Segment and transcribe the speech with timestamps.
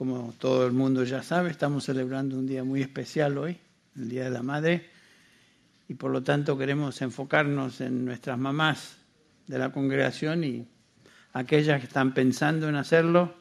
[0.00, 3.58] como todo el mundo ya sabe, estamos celebrando un día muy especial hoy,
[3.96, 4.88] el Día de la Madre,
[5.88, 8.96] y por lo tanto queremos enfocarnos en nuestras mamás
[9.46, 10.66] de la congregación y
[11.34, 13.34] aquellas que están pensando en hacerlo,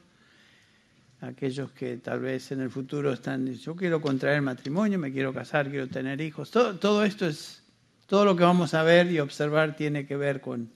[1.21, 5.69] aquellos que tal vez en el futuro están, yo quiero contraer matrimonio, me quiero casar,
[5.69, 6.51] quiero tener hijos.
[6.51, 7.63] Todo, esto es,
[8.05, 10.69] todo lo que vamos a ver y observar tiene que ver con,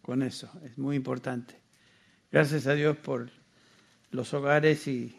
[0.00, 1.60] con eso, es muy importante.
[2.32, 3.28] Gracias a Dios por
[4.10, 5.14] los hogares y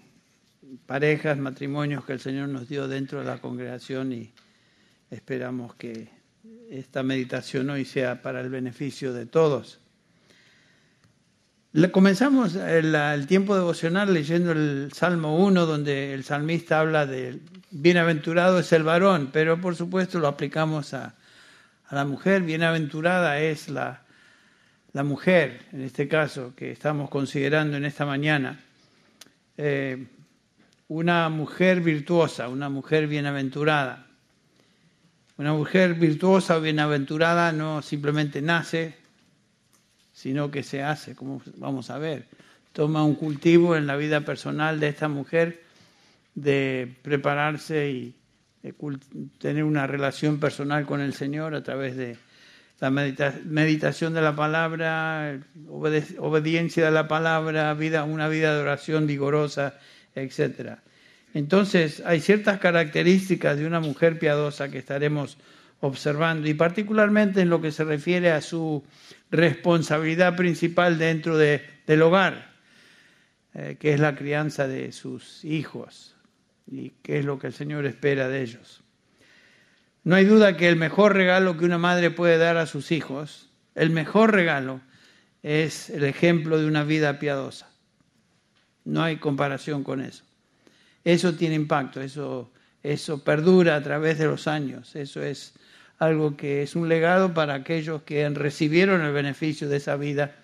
[0.86, 4.31] parejas, matrimonios que el Señor nos dio dentro de la congregación y
[5.09, 6.09] esperamos que
[6.70, 9.80] esta meditación hoy sea para el beneficio de todos.
[11.91, 17.39] Comenzamos el, tiempo devocional leyendo el Salmo 1, donde el salmista habla de
[17.70, 21.16] bienaventurado es el varón, pero por supuesto lo aplicamos a,
[21.89, 22.42] la mujer.
[22.44, 24.02] Bienaventurada es la,
[24.94, 28.59] la, mujer, en este caso, que estamos considerando en esta mañana.
[29.64, 30.08] Eh,
[30.88, 34.08] una mujer virtuosa, una mujer bienaventurada.
[35.38, 38.95] Una mujer virtuosa o bienaventurada no simplemente nace,
[40.14, 42.26] sino que se hace, como vamos a ver.
[42.73, 45.62] Toma un cultivo en la vida personal de esta mujer
[46.34, 48.16] de prepararse y
[49.38, 52.18] tener una relación personal con el Señor a través de
[52.82, 59.76] la meditación de la palabra, obediencia de la palabra, vida, una vida de oración vigorosa,
[60.16, 60.80] etc.
[61.36, 65.38] Entonces, hay ciertas características de una mujer piadosa que estaremos
[65.80, 68.84] observando, y particularmente en lo que se refiere a su
[69.30, 72.52] responsabilidad principal dentro de, del hogar,
[73.54, 76.16] eh, que es la crianza de sus hijos
[76.66, 78.82] y qué es lo que el Señor espera de ellos.
[80.03, 83.49] No hay duda que el mejor regalo que una madre puede dar a sus hijos,
[83.75, 84.81] el mejor regalo
[85.44, 87.69] es el ejemplo de una vida piadosa.
[88.83, 90.23] No hay comparación con eso.
[91.03, 92.52] Eso tiene impacto, eso,
[92.83, 95.53] eso perdura a través de los años, eso es
[95.99, 100.35] algo que es un legado para aquellos que recibieron el beneficio de esa vida,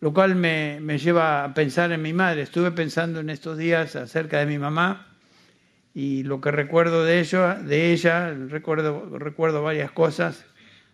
[0.00, 2.42] lo cual me, lleva a pensar en mi madre.
[2.42, 5.13] Estuve pensando en estos días acerca de mi mamá
[5.94, 10.44] y lo que recuerdo de, ella, de ella recuerdo, recuerdo varias cosas,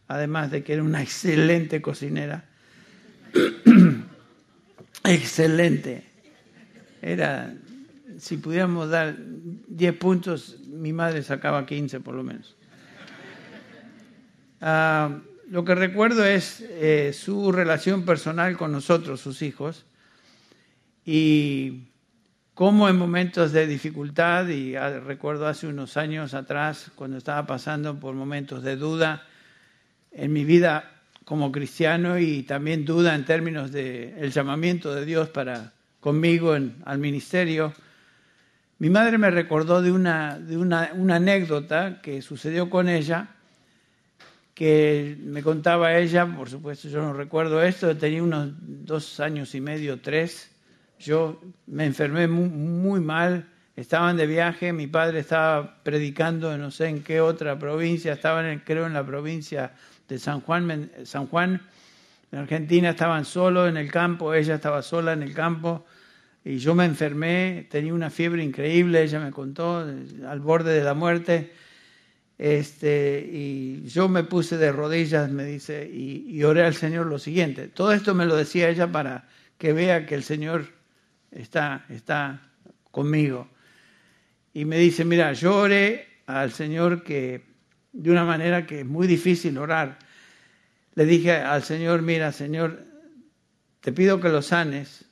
[0.08, 2.44] además de que era una excelente cocinera.
[5.04, 6.04] excelente.
[7.00, 7.54] Era,
[8.18, 12.56] si pudiéramos dar 10 puntos, mi madre sacaba 15 por lo menos.
[14.60, 15.18] Ah,
[15.48, 19.86] lo que recuerdo es eh, su relación personal con nosotros, sus hijos,
[21.06, 21.89] y
[22.60, 27.98] cómo en momentos de dificultad, y ah, recuerdo hace unos años atrás, cuando estaba pasando
[27.98, 29.26] por momentos de duda
[30.12, 30.84] en mi vida
[31.24, 36.76] como cristiano y también duda en términos del el llamamiento de Dios para conmigo en,
[36.84, 37.72] al ministerio,
[38.78, 43.28] mi madre me recordó de, una, de una, una anécdota que sucedió con ella
[44.52, 49.62] que me contaba ella, por supuesto yo no recuerdo esto, tenía unos dos años y
[49.62, 50.49] medio, tres,
[51.00, 57.02] yo me enfermé muy, mal, estaban de viaje, mi padre estaba predicando no sé en
[57.02, 59.72] qué otra provincia, estaban creo en la provincia
[60.08, 61.62] de San Juan, San Juan,
[62.30, 65.84] en Argentina estaban solos en el campo, ella estaba sola en el campo
[66.44, 69.84] y yo me enfermé, tenía una fiebre increíble, ella me contó,
[70.28, 71.52] al borde de la muerte
[72.40, 77.68] este, y yo me puse de rodillas, me dice, y, oré al Señor lo siguiente.
[77.68, 79.28] Todo esto me lo decía ella para
[79.58, 80.64] que vea que el Señor
[81.30, 82.40] está, está
[82.90, 83.48] conmigo.
[84.52, 87.44] Y me dice, mira, yo oré al Señor que
[87.92, 89.98] de una manera que es muy difícil orar.
[90.94, 92.84] Le dije al Señor, mira, Señor,
[93.80, 95.04] te pido que lo sanes,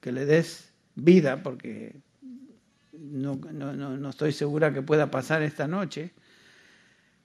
[0.00, 1.96] que le des vida, porque
[2.92, 6.12] no, no, no, estoy segura que pueda pasar esta noche.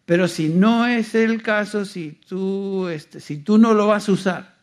[0.06, 4.12] Pero si no es el caso, si tú, este, si tú no lo vas a
[4.12, 4.57] usar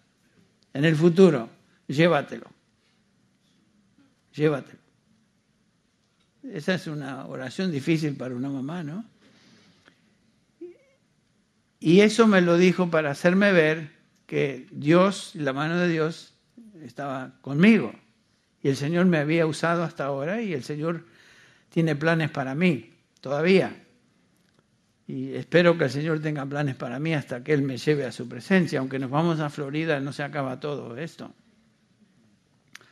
[0.74, 1.48] en el futuro,
[1.86, 2.57] llévatelo.
[4.38, 4.78] Llévatelo.
[6.52, 9.04] Esa es una oración difícil para una mamá, ¿no?
[11.80, 13.90] Y eso me lo dijo para hacerme ver
[14.26, 16.34] que Dios, la mano de Dios,
[16.84, 17.92] estaba conmigo.
[18.62, 21.04] Y el Señor me había usado hasta ahora y el Señor
[21.70, 23.74] tiene planes para mí todavía.
[25.08, 28.12] Y espero que el Señor tenga planes para mí hasta que Él me lleve a
[28.12, 28.78] su presencia.
[28.78, 31.34] Aunque nos vamos a Florida, no se acaba todo esto.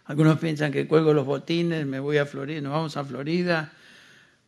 [0.07, 3.73] Algunos piensan que cuelgo los botines, me voy a Florida, nos vamos a Florida,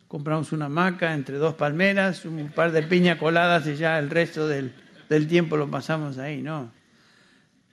[0.06, 4.46] compramos una hamaca entre dos palmeras, un par de piña coladas y ya el resto
[4.46, 4.72] del,
[5.08, 6.70] del tiempo lo pasamos ahí, ¿no?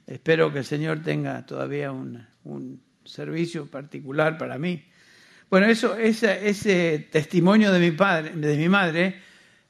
[0.06, 2.26] Espero que el Señor tenga todavía un,
[3.04, 4.84] servicio particular para mí.
[5.48, 9.20] Bueno, eso, ese, ese testimonio de mi padre, de mi madre,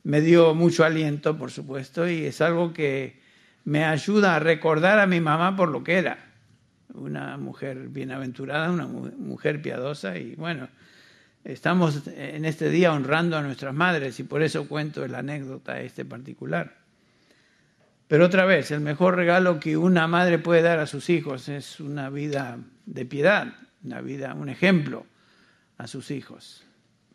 [0.05, 3.21] me dio mucho aliento, por supuesto, y es algo que
[3.65, 6.26] me ayuda a recordar a mi mamá por lo que era.
[6.95, 10.69] Una mujer bienaventurada, una mujer piadosa, y bueno,
[11.45, 16.05] estamos en este día honrando a nuestras madres, y por eso cuento la anécdota este
[16.05, 16.75] particular.
[18.09, 21.81] Pero otra vez, el mejor regalo que una madre puede dar a sus hijos es
[21.81, 25.07] una vida de piedad, una vida, un ejemplo
[25.77, 26.65] a sus hijos,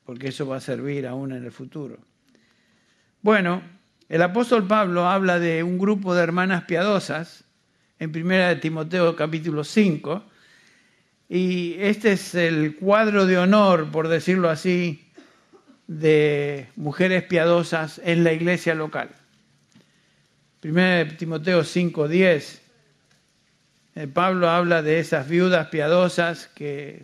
[0.06, 1.98] porque eso va a servir aún en el futuro.
[3.22, 3.62] Bueno,
[4.10, 7.46] el apóstol Pablo habla de un grupo de hermanas piadosas
[8.02, 10.24] en primera de Timoteo capítulo 5,
[11.30, 15.08] y este es el cuadro de honor, por decirlo así,
[15.86, 19.12] de mujeres piadosas en la iglesia local.
[20.62, 22.62] Primera de Timoteo 5, 10,
[23.94, 27.04] eh, Pablo habla de esas viudas piadosas que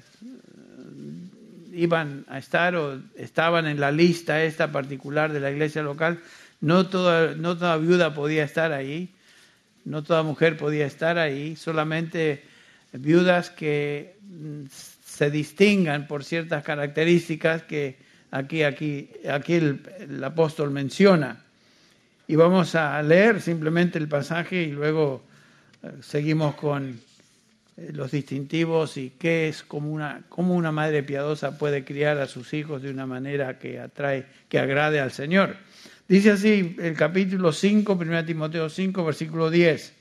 [1.74, 6.20] iban a estar o estaban en la lista esta particular de la iglesia local.
[6.60, 9.14] No toda, no toda viuda podía estar ahí,
[9.88, 12.44] no toda mujer podía estar ahí, solamente
[12.92, 17.96] viudas que mm, se distingan por ciertas características que
[18.32, 21.42] aquí, aquí, aquí el, apóstol menciona.
[22.28, 25.24] Y vamos a leer simplemente el pasaje y luego
[25.82, 27.00] eh, seguimos con
[27.78, 32.28] eh, los distintivos y qué es como una, cómo una madre piadosa puede criar a
[32.28, 35.56] sus hijos de una manera que atrae, que agrade al Señor.
[36.08, 39.94] Dice así el capítulo 5, 1 Timoteo 5, versículo 10.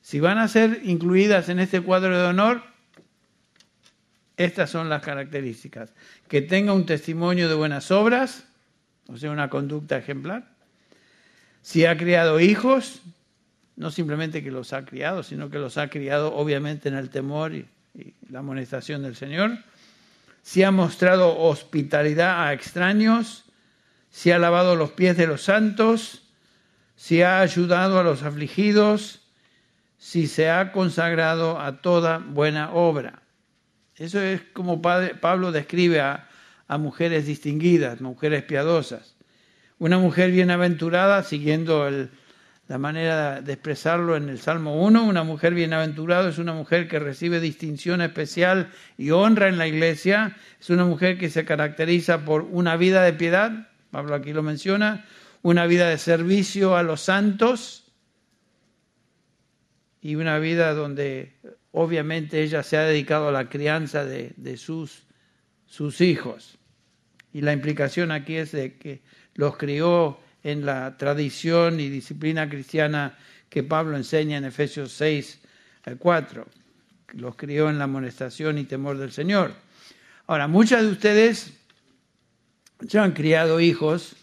[0.00, 2.62] Si van a ser incluidas en este cuadro de honor,
[4.38, 5.92] estas son las características.
[6.26, 8.44] Que tenga un testimonio de buenas obras,
[9.08, 10.48] o sea, una conducta ejemplar.
[11.60, 13.02] Si ha criado hijos,
[13.76, 17.54] no simplemente que los ha criado, sino que los ha criado obviamente en el temor
[17.54, 17.66] y,
[18.30, 19.58] la amonestación del Señor.
[20.42, 23.49] Si ha mostrado hospitalidad a extraños,
[24.10, 26.22] si ha lavado los pies de los santos,
[26.96, 29.20] si ha ayudado a los afligidos,
[29.96, 33.22] si se ha consagrado a toda buena obra.
[33.96, 36.26] Eso es como Pablo describe a,
[36.78, 39.16] mujeres distinguidas, mujeres piadosas.
[39.78, 41.90] Una mujer bienaventurada, siguiendo
[42.68, 45.04] la manera de expresarlo en el Salmo 1.
[45.04, 50.36] Una mujer bienaventurada es una mujer que recibe distinción especial y honra en la iglesia.
[50.60, 55.04] Es una mujer que se caracteriza por una vida de piedad, Pablo aquí lo menciona,
[55.42, 57.84] una vida de servicio a los santos
[60.00, 61.34] y una vida donde
[61.72, 66.58] obviamente ella se ha dedicado a la crianza de, sus, hijos.
[67.32, 69.02] Y la implicación aquí es de que
[69.34, 73.16] los crió en la tradición y disciplina cristiana
[73.48, 75.40] que Pablo enseña en Efesios 6,
[75.98, 76.46] 4.
[77.14, 79.52] Los crió en la amonestación y temor del Señor.
[80.26, 81.59] Ahora, muchas de ustedes
[82.82, 84.16] ya han criado hijos,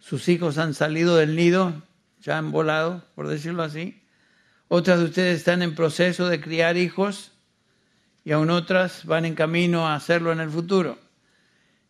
[0.00, 1.82] sus hijos han salido del nido,
[2.20, 4.02] ya han volado, por decirlo así.
[4.68, 7.32] Otras de ustedes están en proceso de criar hijos
[8.24, 10.98] y aún otras van en camino a hacerlo en el futuro.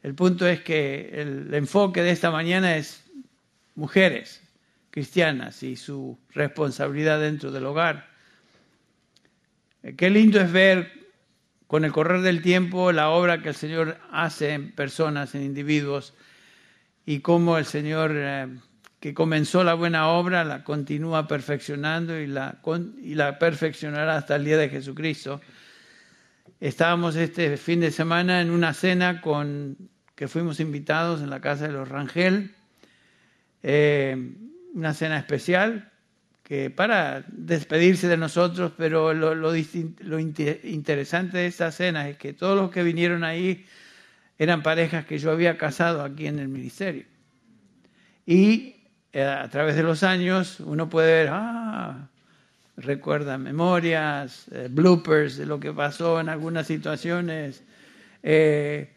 [0.03, 3.05] El punto es que el enfoque de esta mañana es
[3.75, 4.43] mujeres
[4.91, 8.09] cristianas y su responsabilidad dentro del hogar.
[9.97, 11.06] Qué lindo es ver
[11.67, 16.15] con el correr del tiempo la obra que el Señor hace en personas, en individuos,
[17.05, 18.49] y cómo el Señor eh,
[19.01, 22.59] que comenzó la buena obra la continúa perfeccionando y la,
[23.39, 25.41] perfeccionará hasta el día de Jesucristo.
[26.61, 29.77] Estábamos este fin de semana en una cena con
[30.15, 32.55] que fuimos invitados en la casa de los Rangel
[33.63, 34.33] eh,
[34.75, 35.93] una cena especial
[36.47, 42.57] que para despedirse de nosotros, pero lo, lo, interesante de esta cena es que todos
[42.57, 43.67] los que vinieron ahí
[44.39, 47.05] eran parejas que yo había casado aquí en el ministerio.
[48.27, 48.77] Y
[49.13, 52.11] eh, a través de los años uno puede ver, ah,
[52.77, 57.65] recuerda memorias, eh, bloopers de lo que pasó en algunas situaciones.
[58.23, 58.93] Eh,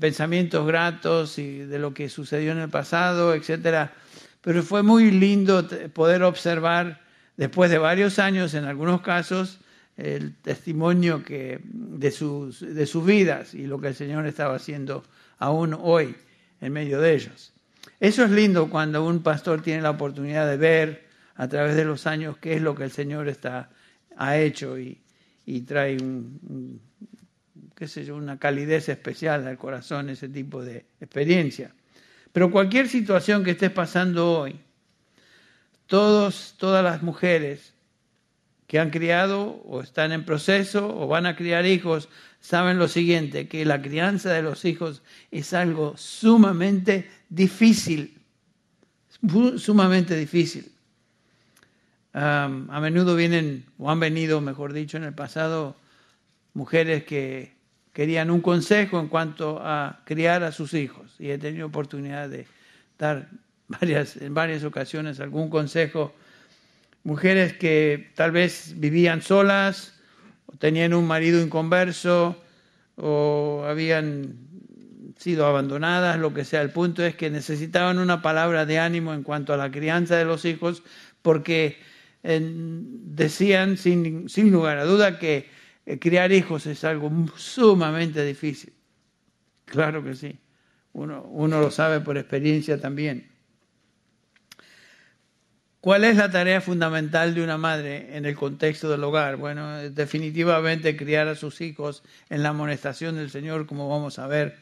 [0.00, 3.92] pensamientos gratos y de lo que sucedió en el pasado, etcétera.
[4.40, 7.00] Pero fue muy lindo poder observar,
[7.36, 9.60] después de varios años, en algunos casos,
[9.96, 15.04] el testimonio que, de, sus, de sus vidas y lo que el Señor estaba haciendo
[15.38, 16.14] aún hoy
[16.60, 17.52] en medio de ellos.
[18.00, 22.06] Eso es lindo cuando un pastor tiene la oportunidad de ver a través de los
[22.06, 23.70] años qué es lo que el Señor está,
[24.16, 25.00] ha hecho y,
[25.46, 26.80] y trae un,
[27.74, 31.72] qué sé yo, una calidez especial al corazón, ese tipo de experiencia.
[32.32, 34.60] Pero cualquier situación que estés pasando hoy,
[35.86, 37.74] todos, todas las mujeres
[38.66, 42.08] que han criado o están en proceso o van a criar hijos
[42.40, 48.20] saben lo siguiente, que la crianza de los hijos es algo sumamente difícil,
[49.56, 50.70] sumamente difícil.
[52.12, 55.74] a menudo vienen, o han venido, mejor dicho, en el pasado,
[56.52, 57.57] mujeres que
[57.98, 61.16] querían un consejo en cuanto a criar a sus hijos.
[61.18, 62.46] Y he tenido oportunidad de
[62.96, 63.28] dar
[63.66, 66.14] varias, en varias ocasiones algún consejo.
[67.02, 69.94] Mujeres que tal vez vivían solas,
[70.46, 72.40] o tenían un marido inconverso,
[72.94, 74.46] o habían
[75.16, 76.62] sido abandonadas, lo que sea.
[76.62, 80.24] El punto es que necesitaban una palabra de ánimo en cuanto a la crianza de
[80.24, 80.84] los hijos,
[81.20, 81.78] porque
[82.22, 85.57] decían sin, sin lugar a duda que eh,
[85.96, 88.72] criar hijos es algo sumamente difícil.
[89.64, 90.38] Claro que sí.
[90.92, 93.28] Uno, uno lo sabe por experiencia también.
[95.80, 99.36] ¿Cuál es la tarea fundamental de una madre en el contexto del hogar?
[99.36, 104.58] Bueno, definitivamente criar a sus hijos en la amonestación del Señor, como vamos a ver.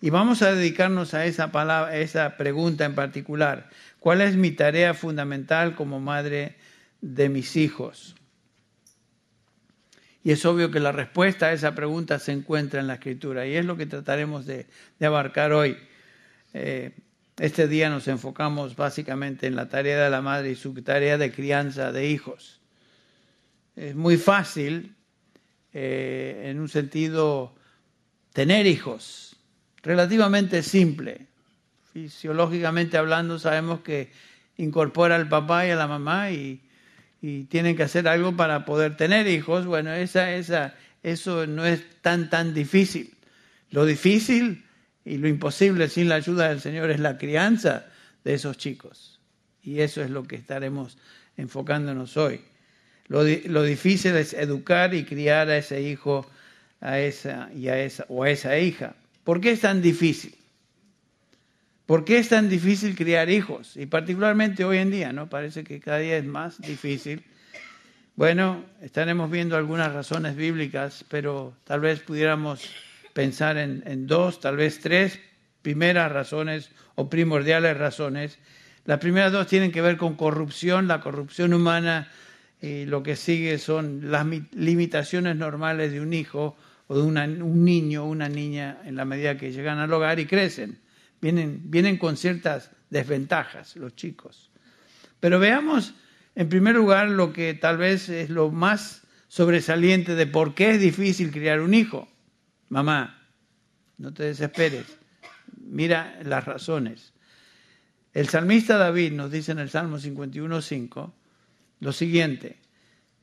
[0.00, 3.70] Y vamos a dedicarnos a esa palabra, a esa pregunta en particular.
[4.00, 6.56] ¿Cuál es mi tarea fundamental como madre
[7.00, 8.16] de mis hijos?
[10.26, 13.54] Y es obvio que la respuesta a esa pregunta se encuentra en la escritura y
[13.54, 14.66] es lo que trataremos de,
[15.00, 15.76] abarcar hoy.
[16.52, 16.90] Eh,
[17.36, 21.30] este día nos enfocamos básicamente en la tarea de la madre y su tarea de
[21.30, 22.60] crianza de hijos.
[23.76, 24.96] Es muy fácil,
[25.72, 27.54] eh, en un sentido,
[28.32, 29.36] tener hijos,
[29.84, 31.28] relativamente simple.
[31.92, 34.10] Fisiológicamente hablando, sabemos que
[34.56, 36.65] incorpora al papá y a la mamá y
[37.26, 41.82] y tienen que hacer algo para poder tener hijos, bueno, esa, esa, eso no es
[42.00, 43.14] tan, tan difícil.
[43.70, 44.64] Lo difícil
[45.04, 47.86] y lo imposible sin la ayuda del Señor es la crianza
[48.22, 49.18] de esos chicos.
[49.60, 50.98] Y eso es lo que estaremos
[51.36, 52.42] enfocándonos hoy.
[53.08, 56.30] Lo, lo difícil es educar y criar a ese hijo
[56.80, 58.94] a esa, y a esa, o a esa hija.
[59.24, 60.32] ¿Por qué es tan difícil?
[61.86, 63.76] ¿Por qué es tan difícil criar hijos?
[63.76, 65.28] Y particularmente hoy en día, ¿no?
[65.28, 67.22] Parece que cada día es más difícil.
[68.16, 72.68] Bueno, estaremos viendo algunas razones bíblicas, pero tal vez pudiéramos
[73.12, 75.20] pensar en, dos, tal vez tres
[75.62, 78.38] primeras razones o primordiales razones.
[78.84, 82.10] Las primeras dos tienen que ver con corrupción, la corrupción humana,
[82.60, 86.56] y lo que sigue son las limitaciones normales de un hijo
[86.88, 90.26] o de un niño o una niña en la medida que llegan al hogar y
[90.26, 90.78] crecen.
[91.20, 94.50] Vienen, vienen con ciertas desventajas los chicos.
[95.20, 95.94] Pero veamos
[96.34, 100.80] en primer lugar lo que tal vez es lo más sobresaliente de por qué es
[100.80, 102.08] difícil criar un hijo.
[102.68, 103.26] Mamá,
[103.98, 104.98] no te desesperes.
[105.58, 107.12] Mira las razones.
[108.12, 111.12] El salmista David nos dice en el Salmo 51.5
[111.80, 112.56] lo siguiente,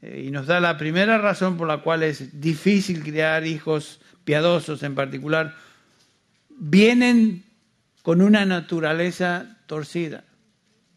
[0.01, 4.83] eh, y nos da la primera razón por la cual es difícil criar hijos piadosos
[4.83, 5.55] en particular.
[6.50, 7.43] Vienen
[8.03, 10.24] con una naturaleza torcida,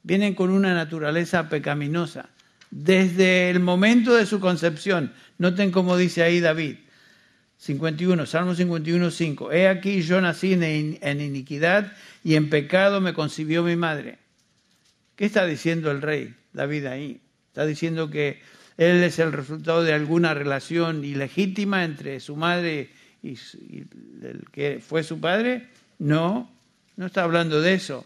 [0.03, 2.29] vienen con una naturaleza pecaminosa.
[2.71, 6.77] Desde el momento de su concepción, noten cómo dice ahí David,
[7.59, 13.63] 51, Salmo 51, 5, He aquí yo nací en iniquidad y en pecado me concibió
[13.63, 14.19] mi madre.
[15.15, 17.21] ¿Qué está diciendo el rey David ahí?
[17.49, 18.43] Está diciendo que
[18.77, 22.91] él es el resultado de alguna relación ilegítima entre su madre
[23.23, 23.39] y,
[24.23, 25.69] el que fue su padre.
[25.99, 26.51] No,
[26.97, 28.05] no está hablando de eso.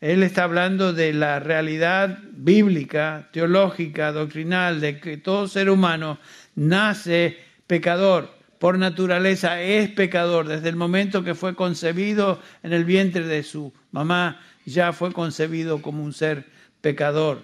[0.00, 6.18] Él está hablando de la realidad bíblica, teológica, doctrinal, de que todo ser humano
[6.56, 10.48] nace pecador, por naturaleza es pecador.
[10.48, 15.82] Desde el momento que fue concebido en el vientre de su mamá, ya fue concebido
[15.82, 16.46] como un ser
[16.80, 17.42] pecador.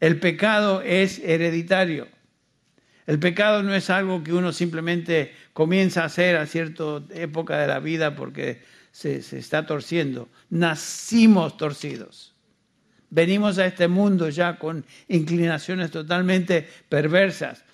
[0.00, 2.08] El pecado es hereditario.
[3.06, 7.66] El pecado no es algo que uno simplemente comienza a hacer a cierta época de
[7.66, 10.28] la vida porque se, está torciendo.
[10.50, 12.34] Nacimos torcidos.
[13.10, 17.64] Venimos a este mundo ya con inclinaciones totalmente perversas.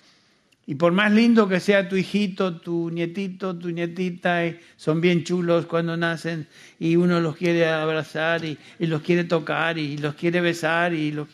[0.65, 4.41] Y por más lindo que sea tu hijito, tu nietito, tu nietita,
[4.75, 6.47] son bien chulos cuando nacen
[6.77, 11.29] y uno los quiere abrazar y, los quiere tocar y los quiere besar y los...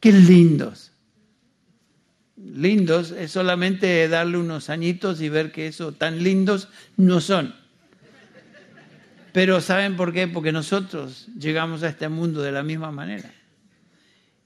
[0.00, 0.92] ¡Qué lindos!
[2.36, 7.61] Lindos es solamente darle unos añitos y ver que eso tan lindos no son.
[9.32, 10.28] Pero ¿saben por qué?
[10.28, 13.30] Porque nosotros llegamos a este mundo de la misma manera.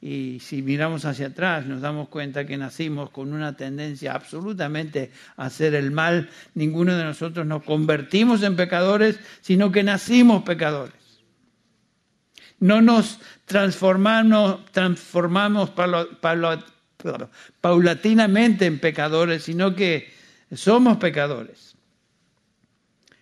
[0.01, 5.47] Y si miramos hacia atrás, nos damos cuenta que nacimos con una tendencia absolutamente a
[5.47, 6.31] hacer el mal.
[6.55, 10.95] Ninguno de nosotros nos convertimos en pecadores, sino que nacimos pecadores.
[12.61, 15.73] No nos transformamos, transformamos
[17.61, 20.15] paulatinamente en pecadores, sino que
[20.55, 21.76] somos pecadores.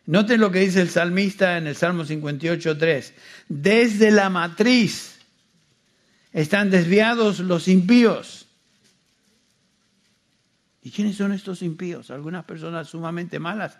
[0.06, 3.12] Noten lo que dice el salmista en el Salmo 58.3.
[3.48, 5.18] Desde la matriz
[6.32, 8.46] están desviados los impíos.
[10.82, 12.10] ¿Y quiénes son estos impíos?
[12.10, 13.78] Algunas personas sumamente malas.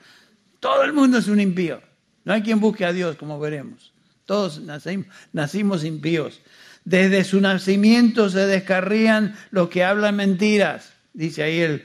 [0.61, 1.83] Todo el mundo es un impío.
[2.25, 3.93] No hay quien busque a Dios, como veremos.
[4.25, 6.41] Todos nacimos, impíos.
[6.87, 10.95] Desde su nacimiento se descarrían los que hablan mentiras.
[11.13, 11.85] Dice ahí el,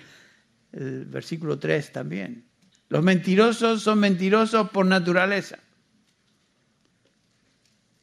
[0.72, 2.49] el versículo 3 también.
[2.90, 5.60] Los mentirosos son mentirosos por naturaleza.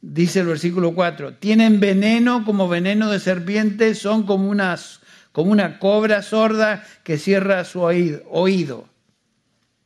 [0.01, 5.01] Dice el versículo 4, tienen veneno como veneno de serpiente, son como, unas,
[5.33, 8.87] como una cobra sorda que cierra su oído.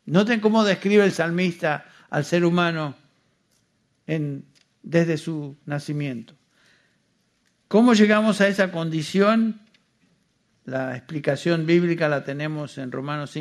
[0.05, 2.95] Noten cómo describe el salmista al ser humano
[4.83, 6.35] desde su nacimiento.
[7.67, 9.61] ¿Cómo llegamos a esa condición?
[10.65, 13.31] La explicación bíblica la tenemos en Romanos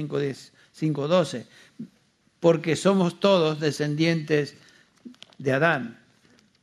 [0.80, 1.44] 5.12,
[2.40, 4.56] porque somos todos descendientes
[5.38, 5.99] de Adán.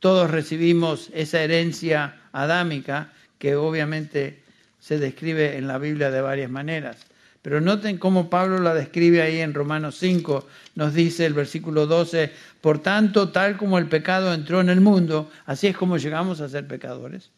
[0.00, 4.42] Todos recibimos esa herencia adámica que obviamente
[4.80, 6.96] se describe en la Biblia de varias maneras.
[7.42, 12.32] Pero noten cómo Pablo la describe ahí en Romanos 5, nos dice el versículo 12,
[12.60, 16.48] por tanto, tal como el pecado entró en el mundo, así es como llegamos a
[16.48, 17.30] ser pecadores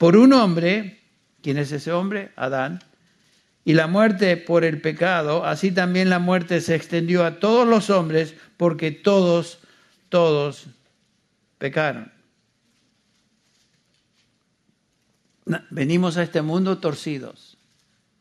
[0.00, 0.98] por un hombre,
[1.42, 2.30] ¿quién es ese hombre?
[2.34, 2.82] Adán,
[3.64, 7.90] y la muerte por el pecado, así también la muerte se extendió a todos los
[7.90, 9.58] hombres porque todos,
[10.08, 10.66] todos
[11.58, 12.10] pecaron.
[15.70, 17.58] Venimos a este mundo torcidos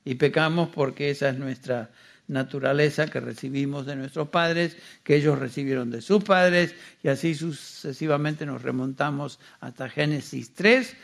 [0.04, 1.92] y pecamos porque esa es nuestra
[2.28, 8.46] naturaleza que recibimos de nuestros padres, que ellos recibieron de sus padres y así sucesivamente
[8.46, 10.96] nos remontamos hasta Génesis 3,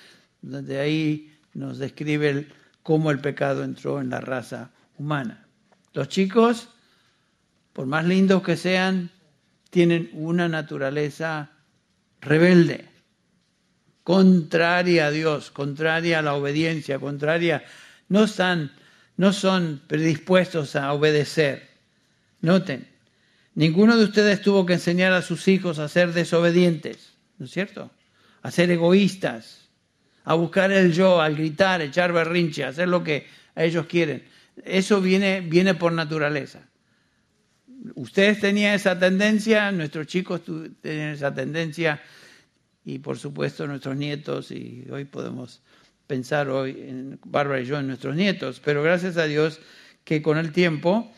[0.41, 2.47] donde ahí nos describe
[2.85, 5.47] cómo el pecado entró en la raza humana.
[5.93, 6.69] Los chicos,
[7.73, 9.09] por más lindos que sean,
[9.71, 11.49] tienen una naturaleza
[12.21, 12.87] rebelde,
[14.03, 17.65] contraria a Dios, contraria a la obediencia, contraria,
[18.07, 18.71] no están,
[19.17, 21.67] no son predispuestos a obedecer.
[22.41, 22.87] Noten,
[23.55, 27.89] ninguno de ustedes tuvo que enseñar a sus hijos a ser desobedientes, ¿no es cierto?
[28.43, 29.64] A ser egoístas,
[30.25, 34.23] a buscar el yo, al gritar, echar berrinche, hacer lo que ellos quieren.
[34.63, 36.67] Eso viene, viene por naturaleza.
[37.93, 40.41] Ustedes tenían esa tendencia, nuestros chicos
[40.81, 42.01] tenían esa tendencia
[42.83, 45.61] y por supuesto nuestros nietos, y hoy podemos
[46.07, 49.59] pensar hoy en Bárbara y yo en nuestros nietos, pero gracias a Dios
[50.03, 51.11] que con el tiempo,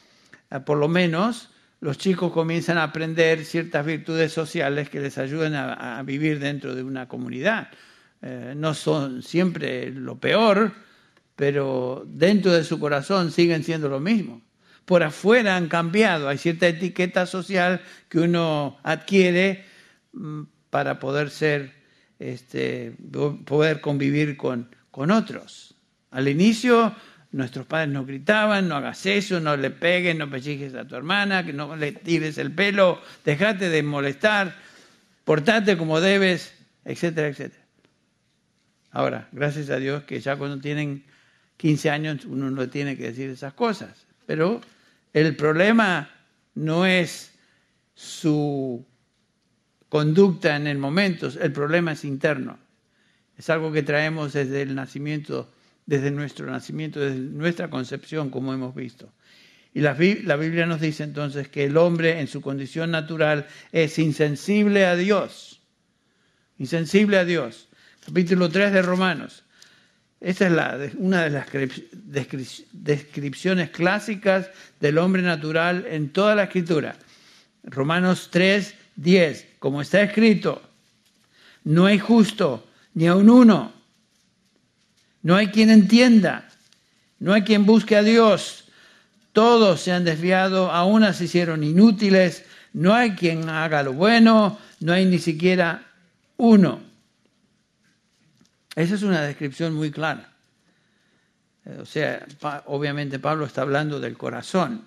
[0.52, 5.54] eh, por lo menos, los chicos comienzan a aprender ciertas virtudes sociales que les ayuden
[5.56, 7.70] a vivir dentro de una comunidad.
[8.22, 10.74] Eh, no son siempre lo peor,
[11.36, 14.42] pero dentro de su corazón siguen siendo lo mismo.
[14.86, 19.66] Por afuera han cambiado, hay cierta etiqueta social que uno adquiere
[20.14, 21.74] mm, para poder ser,
[22.20, 22.96] este,
[23.46, 25.76] poder convivir con, con otros.
[26.12, 26.96] Al inicio
[27.32, 31.46] nuestros padres nos gritaban, no hagas eso, no le pegues, no pellizques a tu hermana,
[31.46, 34.56] que no le tires el pelo, dejate de molestar,
[35.24, 36.54] portate como debes,
[36.86, 37.67] etcétera, etcétera.
[38.92, 41.04] Ahora, gracias a Dios que ya cuando tienen
[41.58, 44.06] 15 años uno no tiene que decir esas cosas.
[44.26, 44.62] Pero
[45.14, 46.10] el problema
[46.56, 47.34] no es
[47.96, 48.86] su
[49.90, 52.60] conducta en el momento, el problema es interno.
[53.38, 55.52] Es algo que traemos desde el nacimiento,
[55.86, 59.12] desde nuestro nacimiento, desde nuestra concepción, como hemos visto.
[59.74, 64.00] Y la, la Biblia nos dice entonces que el hombre en su condición natural es
[64.00, 65.62] insensible a Dios.
[66.58, 67.67] Insensible a Dios
[68.08, 69.44] capítulo 3 de Romanos.
[70.22, 70.48] Esta
[70.86, 71.48] es una de las
[72.72, 76.96] descripciones clásicas del hombre natural en toda la escritura.
[77.64, 80.62] Romanos 3, 10, como está escrito,
[81.66, 83.74] no hay justo ni aun uno,
[85.22, 86.48] no hay quien entienda,
[87.20, 88.70] no hay quien busque a Dios,
[89.34, 94.94] todos se han desviado, aún se hicieron inútiles, no hay quien haga lo bueno, no
[94.94, 95.84] hay ni siquiera
[96.38, 96.87] uno.
[98.78, 100.30] Esa es una descripción muy clara.
[101.66, 102.24] Eh, o sea,
[102.68, 104.84] obviamente Pablo está hablando del corazón.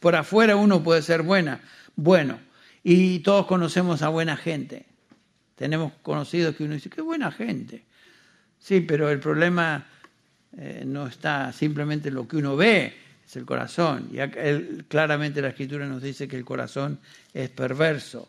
[0.00, 1.60] Por afuera uno puede ser buena,
[1.94, 2.40] bueno,
[2.82, 4.86] y todos conocemos a buena gente.
[5.54, 7.84] Tenemos conocidos que uno dice, qué buena gente.
[8.58, 9.86] Sí, pero el problema
[10.56, 12.92] eh, no está simplemente en lo que uno ve,
[13.24, 14.10] es el corazón.
[14.10, 16.98] Y claramente la escritura nos dice que el corazón
[17.32, 18.28] es perverso,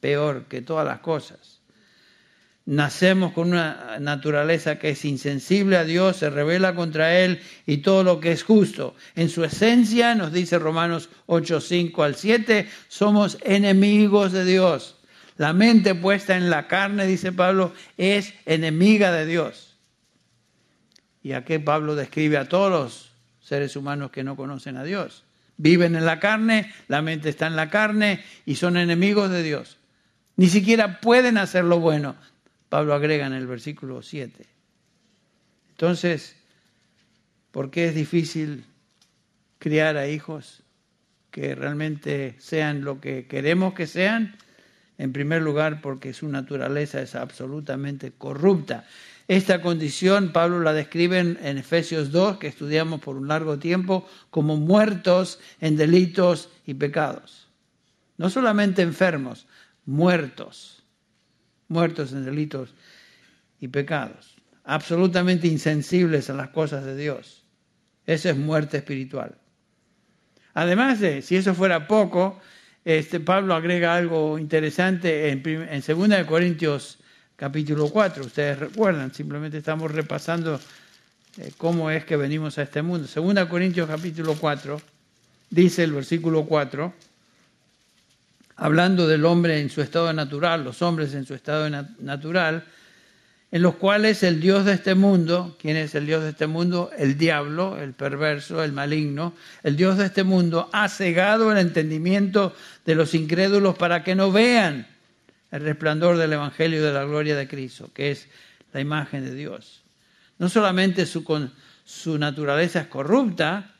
[0.00, 1.59] peor que todas las cosas.
[2.66, 8.04] Nacemos con una naturaleza que es insensible a Dios, se revela contra Él y todo
[8.04, 8.94] lo que es justo.
[9.14, 14.96] En su esencia, nos dice Romanos 8, 5 al 7, somos enemigos de Dios.
[15.36, 19.78] La mente puesta en la carne, dice Pablo, es enemiga de Dios.
[21.22, 25.24] Y aquí Pablo describe a todos los seres humanos que no conocen a Dios.
[25.56, 29.78] Viven en la carne, la mente está en la carne y son enemigos de Dios.
[30.36, 32.16] Ni siquiera pueden hacer lo bueno,
[32.70, 34.46] Pablo agrega en el versículo 7.
[35.72, 36.36] Entonces,
[37.50, 38.64] ¿por qué es difícil
[39.58, 40.62] criar a hijos
[41.32, 44.36] que realmente sean lo que queremos que sean?
[44.98, 48.86] En primer lugar, porque su naturaleza es absolutamente corrupta.
[49.26, 54.56] Esta condición Pablo la describe en, Efesios 2, que estudiamos por un largo tiempo, como
[54.56, 57.48] muertos en delitos y pecados.
[58.16, 59.46] No solamente enfermos,
[59.86, 60.79] muertos
[61.70, 62.74] muertos en delitos
[63.60, 67.44] y pecados, absolutamente insensibles a las cosas de Dios.
[68.04, 69.38] Esa es muerte espiritual.
[70.52, 72.40] Además de, si eso fuera poco,
[72.84, 76.98] este, Pablo agrega algo interesante en, en 2 Corintios
[77.36, 78.24] capítulo 4.
[78.24, 80.60] Ustedes recuerdan, simplemente estamos repasando
[81.38, 83.06] eh, cómo es que venimos a este mundo.
[83.14, 84.80] 2 Corintios capítulo 4,
[85.50, 86.92] dice el versículo 4,
[88.60, 92.62] hablando del hombre en su estado natural, los hombres en su estado natural,
[93.50, 96.90] en los cuales el Dios de este mundo, ¿quién es el Dios de este mundo?
[96.96, 102.54] El diablo, el perverso, el maligno, el Dios de este mundo ha cegado el entendimiento
[102.84, 104.86] de los incrédulos para que no vean
[105.50, 108.28] el resplandor del Evangelio de la gloria de Cristo, que es
[108.74, 109.80] la imagen de Dios.
[110.38, 111.24] No solamente su,
[111.86, 113.74] su naturaleza es corrupta,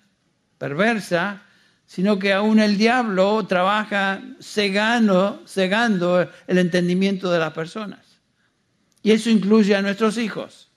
[0.56, 1.42] perversa,
[1.90, 8.20] sino que aún el diablo trabaja cegando, cegando el entendimiento de las personas.
[9.02, 10.70] Y eso incluye a nuestros hijos.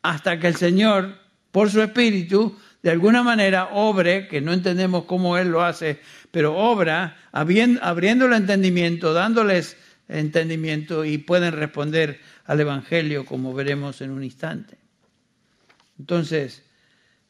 [0.00, 1.18] Hasta que el Señor,
[1.50, 5.98] por su espíritu, de alguna manera obre, que no entendemos cómo Él lo hace,
[6.30, 14.12] pero obra abriendo el entendimiento, dándoles entendimiento y pueden responder al Evangelio como veremos en
[14.12, 14.78] un instante.
[15.98, 16.62] Entonces,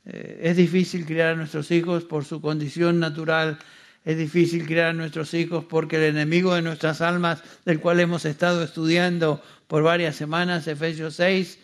[0.07, 3.59] eh, es difícil criar a nuestros hijos por su condición natural,
[4.05, 8.27] es difícil criar a nuestros hijos porque el enemigo de nuestras almas, del cual hemos
[8.27, 11.59] estado estudiando por varias semanas, Efesios 6,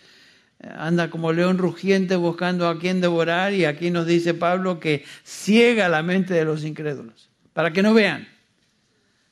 [0.61, 5.05] eh, anda como león rugiente buscando a quien devorar y aquí nos dice Pablo que
[5.23, 8.27] ciega la mente de los incrédulos, para que no vean,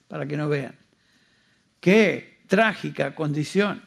[0.07, 0.75] para que no vean.
[1.81, 3.83] Qué trágica condición.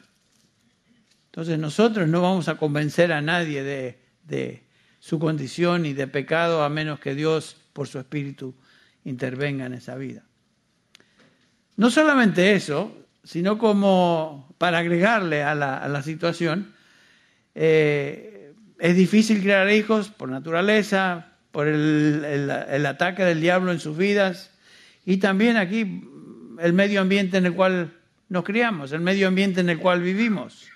[1.26, 4.64] Entonces nosotros no vamos a convencer a nadie de, de
[5.02, 8.56] su condición y de pecado a menos que Dios, por su Espíritu,
[9.04, 10.24] intervenga en esa vida.
[11.76, 16.74] No solamente eso, sino como para agregarle a la, situación,
[17.56, 24.52] eh, es difícil crear hijos por naturaleza, por el ataque del diablo en sus vidas
[25.04, 26.08] y también aquí
[26.60, 27.92] el medio ambiente en el cual
[28.30, 30.71] nos criamos, el medio ambiente en el cual vivimos.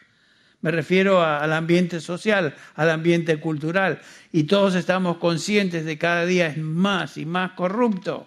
[0.66, 4.00] Me refiero al ambiente social, al ambiente cultural.
[4.32, 8.26] Y todos estamos conscientes de que cada día es más y más corrupto.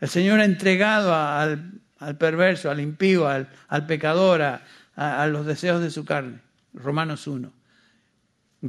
[0.00, 3.46] El Señor ha entregado al, perverso, al impío, al,
[3.86, 6.40] pecador, a, los deseos de su carne.
[6.74, 7.52] Romanos 1.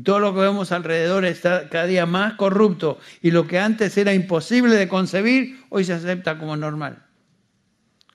[0.03, 4.13] todo lo que vemos alrededor está cada día más corrupto y lo que antes era
[4.13, 7.01] imposible de concebir, hoy se acepta como normal.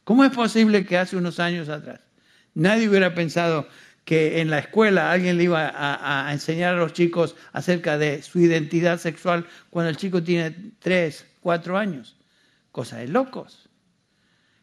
[0.04, 1.98] ¿Cómo es posible que hace unos años atrás
[2.56, 3.68] nadie hubiera pensado
[4.06, 8.38] que en la escuela alguien le iba a, enseñar a los chicos acerca de su
[8.38, 12.16] identidad sexual cuando el chico tiene tres, cuatro años.
[12.70, 13.68] Cosa de locos.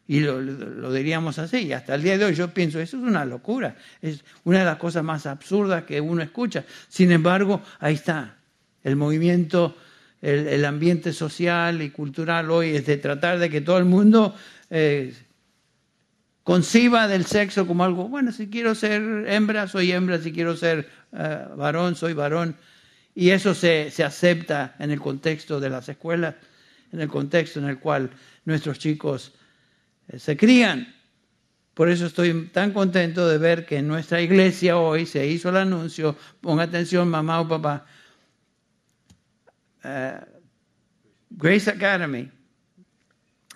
[0.08, 1.58] Y lo, diríamos así.
[1.58, 3.76] Y hasta el día de hoy yo pienso, eso es una locura.
[4.02, 6.64] Es una de las cosas más absurdas que uno escucha.
[6.88, 8.38] Sin embargo, ahí está.
[8.82, 9.76] El movimiento,
[10.22, 14.34] el, ambiente social y cultural hoy es de tratar de que todo el mundo
[14.70, 15.14] eh,
[16.44, 20.90] conciba del sexo como algo, bueno, si quiero ser hembra, soy hembra, si quiero ser
[21.14, 22.56] eh, varón, soy varón.
[23.16, 26.36] Y eso se, se, acepta en el contexto de las escuelas,
[26.92, 28.10] en el contexto en el cual
[28.46, 29.34] nuestros chicos
[30.10, 30.94] eh, se crían.
[31.74, 35.58] Por eso estoy tan contento de ver que en nuestra iglesia hoy se hizo el
[35.58, 37.86] anuncio, ponga atención mamá o papá,
[39.84, 40.20] eh,
[41.30, 42.30] Grace Academy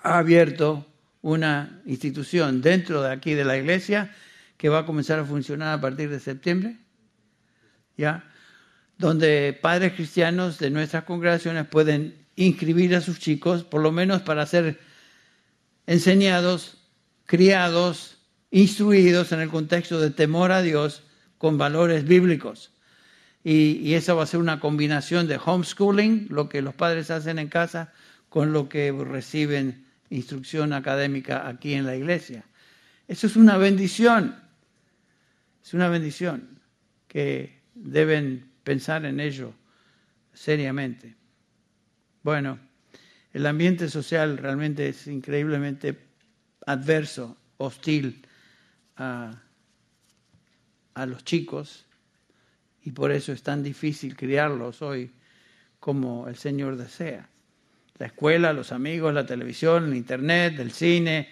[0.02, 0.87] ha abierto
[1.22, 4.14] una institución dentro de aquí de la iglesia
[4.58, 6.78] que va a comenzar a funcionar a partir de septiembre,
[7.96, 8.24] ¿ya?
[8.98, 14.46] Donde padres cristianos de nuestras congregaciones pueden inscribir a sus chicos, por lo menos para
[14.46, 14.80] ser
[15.86, 16.78] enseñados,
[17.26, 18.18] criados,
[18.50, 21.04] instruidos en el contexto de temor a Dios
[21.38, 22.72] con valores bíblicos.
[23.44, 27.40] Y, y esa va a ser una combinación de homeschooling, lo que los padres hacen
[27.40, 27.94] en casa,
[28.30, 32.46] con lo que reciben instrucción académica aquí en la iglesia.
[33.08, 34.36] Eso es una bendición,
[35.64, 36.60] es una bendición
[37.08, 39.54] que deben pensar en ello
[40.34, 41.16] seriamente.
[42.24, 42.60] Bueno,
[43.34, 45.98] el ambiente social realmente es increíblemente
[46.66, 48.26] adverso, hostil
[48.98, 49.42] a,
[50.94, 51.86] a los chicos
[52.84, 55.12] y por eso es tan difícil criarlos hoy
[55.80, 57.30] como el Señor desea.
[58.00, 61.30] La escuela, los amigos, la televisión, el internet, el cine.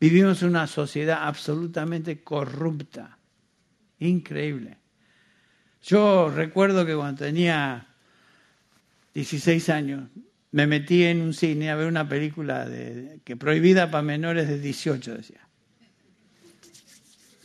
[0.00, 3.18] Vivimos una sociedad absolutamente corrupta,
[4.00, 4.76] increíble.
[5.82, 7.86] Yo recuerdo que cuando tenía
[9.14, 10.08] 16 años
[10.50, 14.58] me metí en un cine a ver una película de, que prohibida para menores de
[14.60, 15.40] 18, decía.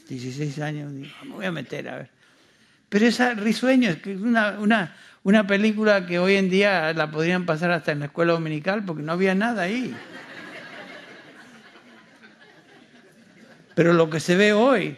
[0.07, 2.11] 16 años, digo, me voy a meter a ver.
[2.87, 7.71] Pero esa risueño, es una, una, una película que hoy en día la podrían pasar
[7.71, 9.93] hasta en la escuela dominical porque no había nada ahí.
[13.75, 14.97] Pero lo que se ve hoy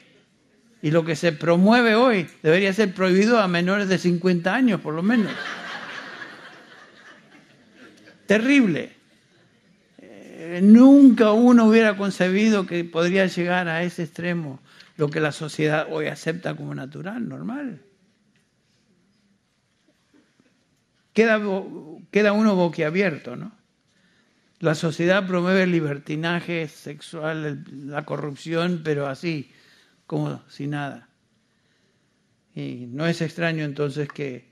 [0.81, 4.93] y lo que se promueve hoy debería ser prohibido a menores de 50 años, por
[4.93, 5.31] lo menos.
[8.25, 8.93] Terrible.
[9.99, 14.59] Eh, nunca uno hubiera concebido que podría llegar a ese extremo,
[14.97, 17.79] lo que la sociedad hoy acepta como natural, normal.
[21.13, 21.41] Queda,
[22.11, 23.51] queda uno boquiabierto, ¿no?
[24.59, 29.51] La sociedad promueve el libertinaje sexual, la corrupción, pero así,
[30.05, 31.09] como si nada.
[32.53, 34.51] Y no es extraño entonces que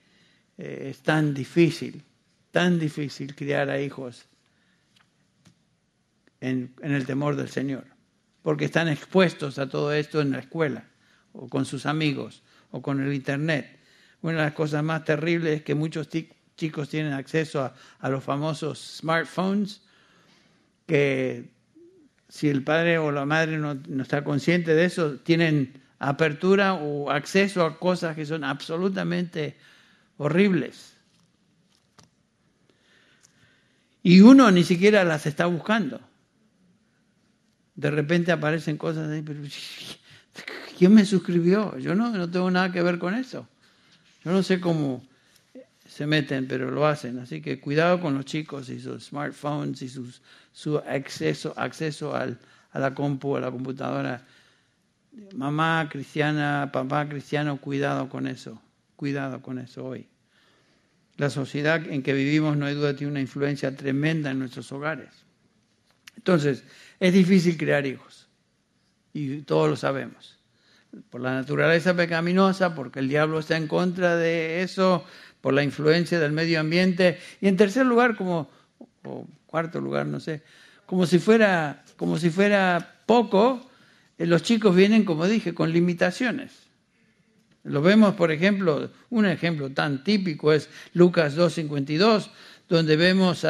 [0.57, 2.03] eh, es tan difícil,
[2.51, 4.25] tan difícil criar a hijos
[6.41, 7.85] en, el temor del Señor,
[8.41, 10.89] porque están expuestos a todo esto en la escuela,
[11.33, 12.41] o con sus amigos,
[12.71, 13.79] o con el Internet.
[14.21, 16.09] Una de las cosas más terribles es que muchos
[16.59, 19.81] chicos tienen acceso a, los famosos smartphones,
[20.85, 21.49] que
[22.27, 27.65] si el padre o la madre no, está consciente de eso, tienen apertura o acceso
[27.65, 29.57] a cosas que son absolutamente
[30.17, 30.93] horribles.
[34.03, 36.01] Y uno ni siquiera las está buscando.
[37.75, 39.39] De repente aparecen cosas ahí, pero
[40.77, 41.77] ¿quién me suscribió?
[41.77, 43.47] Yo no, no tengo nada que ver con eso.
[44.25, 45.08] Yo no sé cómo
[45.99, 47.19] se meten, pero lo hacen.
[47.19, 50.21] Así que cuidado con los chicos y sus smartphones y sus,
[50.53, 52.37] su acceso, acceso al,
[52.71, 54.25] a la compu, a la computadora.
[55.35, 58.61] Mamá cristiana, papá cristiano, cuidado con eso.
[58.95, 60.07] Cuidado con eso hoy.
[61.17, 65.09] La sociedad en que vivimos, no hay duda, tiene una influencia tremenda en nuestros hogares.
[66.15, 66.63] Entonces,
[67.01, 68.29] es difícil crear hijos.
[69.11, 70.39] Y todos lo sabemos.
[71.09, 75.05] Por la naturaleza pecaminosa, porque el diablo está en contra de eso,
[75.41, 77.19] por la influencia del medio ambiente.
[77.41, 78.49] Y en tercer lugar, como,
[79.03, 80.41] o cuarto lugar, no sé,
[80.85, 83.69] como si fuera, como si fuera poco,
[84.17, 86.51] eh, los chicos vienen, como dije, con limitaciones.
[87.63, 92.29] Lo vemos, por ejemplo, un ejemplo tan típico es Lucas 2.52,
[92.67, 93.45] donde vemos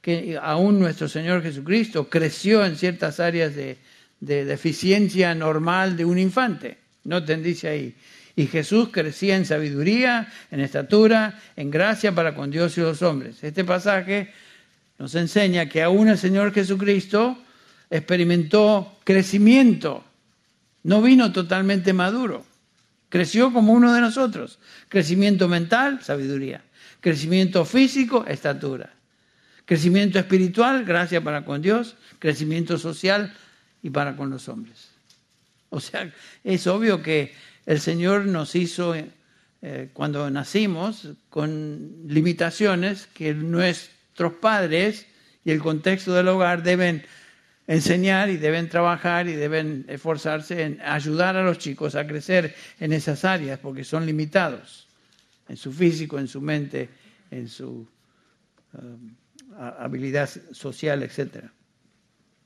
[0.00, 3.78] que aún nuestro Señor Jesucristo creció en ciertas áreas de,
[4.20, 6.78] de deficiencia normal de un infante.
[7.04, 7.94] No te dice ahí,
[8.36, 13.42] y Jesús crecía en sabiduría, en estatura, en gracia para con Dios y los hombres.
[13.42, 14.32] Este pasaje
[14.98, 17.38] nos enseña que aún el Señor Jesucristo
[17.90, 20.04] experimentó crecimiento,
[20.82, 22.44] no vino totalmente maduro,
[23.08, 24.58] creció como uno de nosotros.
[24.88, 26.62] Crecimiento mental, sabiduría.
[27.00, 28.90] Crecimiento físico, estatura.
[29.64, 31.96] Crecimiento espiritual, gracia para con Dios.
[32.18, 33.34] Crecimiento social
[33.82, 34.88] y para con los hombres.
[35.70, 36.12] O sea,
[36.44, 37.34] es obvio que
[37.66, 38.94] el Señor nos hizo
[39.62, 45.06] eh, cuando nacimos con limitaciones que nuestros padres
[45.44, 47.04] y el contexto del hogar deben
[47.66, 52.92] enseñar y deben trabajar y deben esforzarse en ayudar a los chicos a crecer en
[52.92, 54.88] esas áreas porque son limitados
[55.48, 56.88] en su físico, en su mente,
[57.30, 57.86] en su
[58.74, 58.78] eh,
[59.58, 61.44] habilidad social, etc.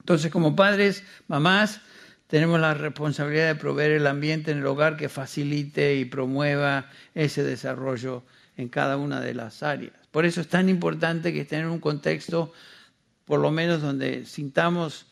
[0.00, 1.80] Entonces, como padres, mamás,
[2.34, 7.44] tenemos la responsabilidad de proveer el ambiente en el hogar que facilite y promueva ese
[7.44, 8.24] desarrollo
[8.56, 9.94] en cada una de las áreas.
[10.10, 12.52] Por eso es tan importante que estén en un contexto,
[13.24, 15.06] por lo menos donde sintamos,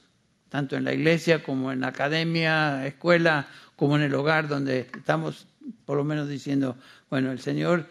[0.49, 5.47] tanto en la iglesia como en la academia, escuela, como en el hogar, donde estamos
[5.87, 6.77] por lo menos diciendo,
[7.09, 7.87] bueno, el Señor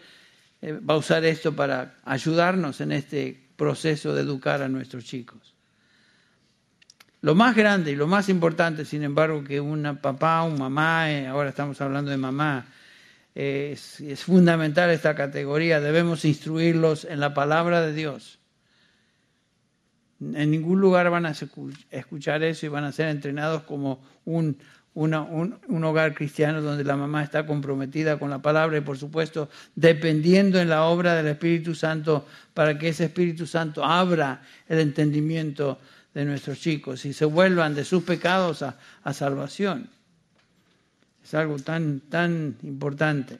[0.60, 5.54] eh, va a usar esto para ayudarnos en este proceso de educar a nuestros chicos.
[7.22, 11.26] Lo más grande y lo más importante, sin embargo, que una papá, un mamá, eh,
[11.26, 12.66] ahora estamos hablando de mamá,
[13.34, 18.38] es, es fundamental esta categoría, debemos instruirlos en la palabra de Dios.
[20.20, 21.32] En ningún lugar van a
[21.90, 24.58] escuchar eso y van a ser entrenados como un,
[24.94, 30.60] un, hogar cristiano donde la mamá está comprometida con la palabra y por supuesto dependiendo
[30.60, 35.78] en la obra del Espíritu Santo para que ese Espíritu Santo abra el entendimiento
[36.14, 39.90] de nuestros chicos y se vuelvan de sus pecados a, a salvación.
[41.22, 43.38] Es algo tan, tan importante.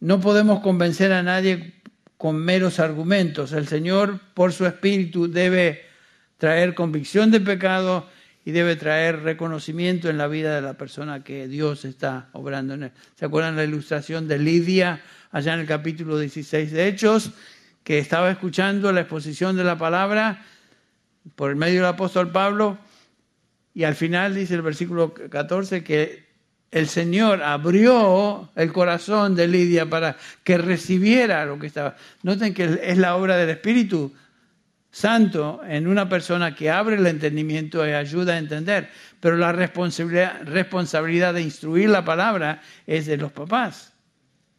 [0.00, 1.74] No podemos convencer a nadie
[2.16, 3.52] con meros argumentos.
[3.52, 5.86] El Señor, por su Espíritu, debe
[6.38, 8.08] traer convicción de pecado
[8.44, 12.84] y debe traer reconocimiento en la vida de la persona que Dios está obrando en
[12.84, 12.92] él.
[13.14, 15.00] ¿Se acuerdan la ilustración de Lidia
[15.30, 17.30] allá en el capítulo 16 de Hechos?
[17.82, 20.44] Que estaba escuchando la exposición de la palabra
[21.34, 22.78] por el medio del apóstol Pablo
[23.74, 26.24] y al final dice el versículo 14 que
[26.70, 31.96] el Señor abrió el corazón de Lidia para que recibiera lo que estaba.
[32.22, 34.12] Noten que es la obra del Espíritu
[34.90, 38.90] Santo en una persona que abre el entendimiento y ayuda a entender.
[39.18, 43.92] Pero la responsabilidad, responsabilidad de instruir la palabra es de los papás,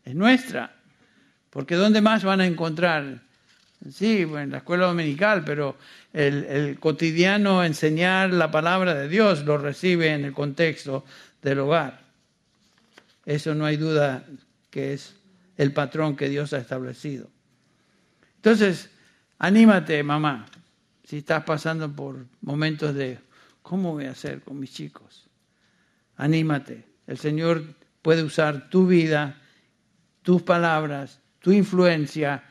[0.04, 0.74] es nuestra.
[1.50, 3.22] Porque ¿dónde más van a encontrar?
[3.92, 5.78] Sí, en la escuela dominical, pero
[6.12, 11.06] el, el cotidiano enseñar la palabra de Dios lo recibe en el contexto
[11.42, 12.02] del hogar.
[13.26, 14.26] Eso no hay duda
[14.72, 15.16] que es
[15.58, 17.30] el patrón que Dios ha establecido.
[18.38, 18.90] Entonces,
[19.38, 20.46] Anímate, mamá,
[21.04, 23.20] si estás pasando por momentos de,
[23.62, 25.28] ¿cómo voy a hacer con mis chicos?
[26.16, 26.86] Anímate.
[27.06, 27.64] El Señor
[28.02, 29.42] puede usar tu vida,
[30.22, 32.44] tus palabras, tu influencia,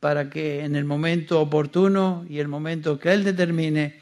[0.00, 4.00] para que en el momento oportuno y el momento que Él determine,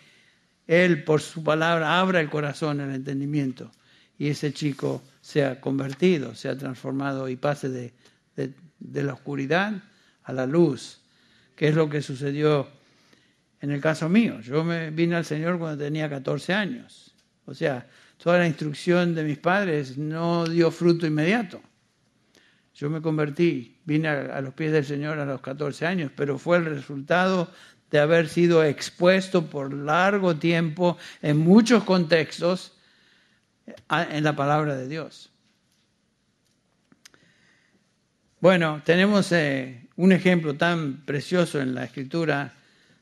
[0.67, 3.71] Él por su palabra abra el corazón, el entendimiento,
[4.19, 7.93] y ese chico sea convertido, sea transformado y pase de,
[8.35, 9.83] de la oscuridad
[10.23, 11.01] a la luz
[11.57, 12.69] que es lo que sucedió
[13.61, 14.41] en el caso mío.
[14.41, 17.15] Yo me vine al Señor cuando tenía 14 años.
[17.47, 17.89] O sea,
[18.23, 21.61] toda la instrucción de mis padres no dio fruto inmediato.
[22.75, 26.59] Yo me convertí, vine a, los pies del Señor a los 14 años, pero fue
[26.59, 27.51] el resultado
[27.90, 32.77] de haber sido expuesto por largo tiempo en muchos contextos
[33.88, 35.31] en la palabra de Dios.
[38.40, 42.53] Bueno, tenemos eh, un ejemplo tan precioso en la escritura.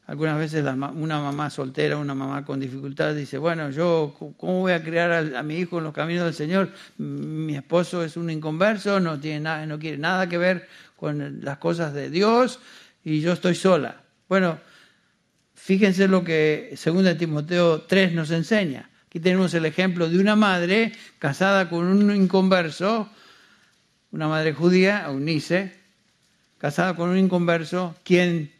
[0.06, 4.82] Algunas veces una mamá soltera, una mamá con dificultad dice, bueno, yo, ¿cómo voy a
[4.82, 6.70] criar a, mi hijo en los caminos del Señor?
[6.98, 11.56] Mi esposo es un inconverso, no, tiene nada, no quiere nada que ver con las
[11.56, 12.60] cosas de Dios
[13.02, 14.02] y yo estoy sola.
[14.28, 14.58] Bueno,
[15.54, 18.90] fíjense lo que 2 Timoteo 3 nos enseña.
[19.08, 23.08] Aquí tenemos el ejemplo de una madre casada con un inconverso,
[24.10, 25.72] una madre judía, Eunice,
[26.58, 28.53] casada con un inconverso, quien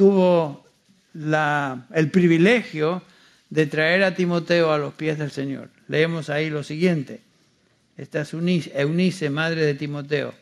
[0.00, 0.64] tuvo
[1.12, 3.02] el privilegio
[3.50, 5.68] de traer a Timoteo a los pies del Señor.
[5.88, 7.20] Leemos ahí lo siguiente.
[7.98, 10.32] Esta es Eunice, madre de Timoteo.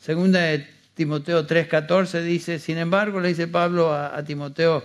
[0.00, 4.82] Segunda de Timoteo 3:14 dice, sin embargo, le dice Pablo a, Timoteo,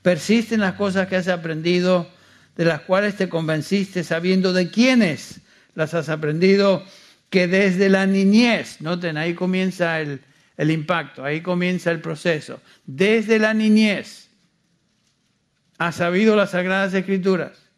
[0.00, 2.08] persiste en las cosas que has aprendido,
[2.56, 5.42] de las cuales te convenciste, sabiendo de quiénes
[5.74, 6.82] las has aprendido,
[7.28, 10.22] que desde la niñez, noten, ahí comienza el,
[10.56, 12.60] el impacto, ahí comienza el proceso.
[12.86, 14.30] Desde la niñez
[15.78, 17.70] has sabido las sagradas escrituras,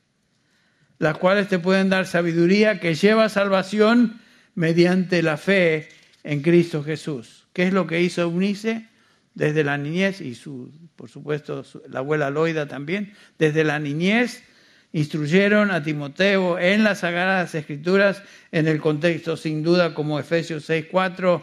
[0.99, 4.21] las cuales te pueden dar sabiduría que lleva a salvación
[4.55, 5.89] mediante la fe
[6.23, 7.47] en Cristo Jesús.
[7.53, 8.89] ¿Qué es lo que hizo Eunice?
[9.35, 14.45] Desde la niñez, y su, por supuesto la abuela Loida también, desde la niñez
[14.93, 21.43] instruyeron a Timoteo en las sagradas escrituras en el contexto sin duda como Efesios 6.4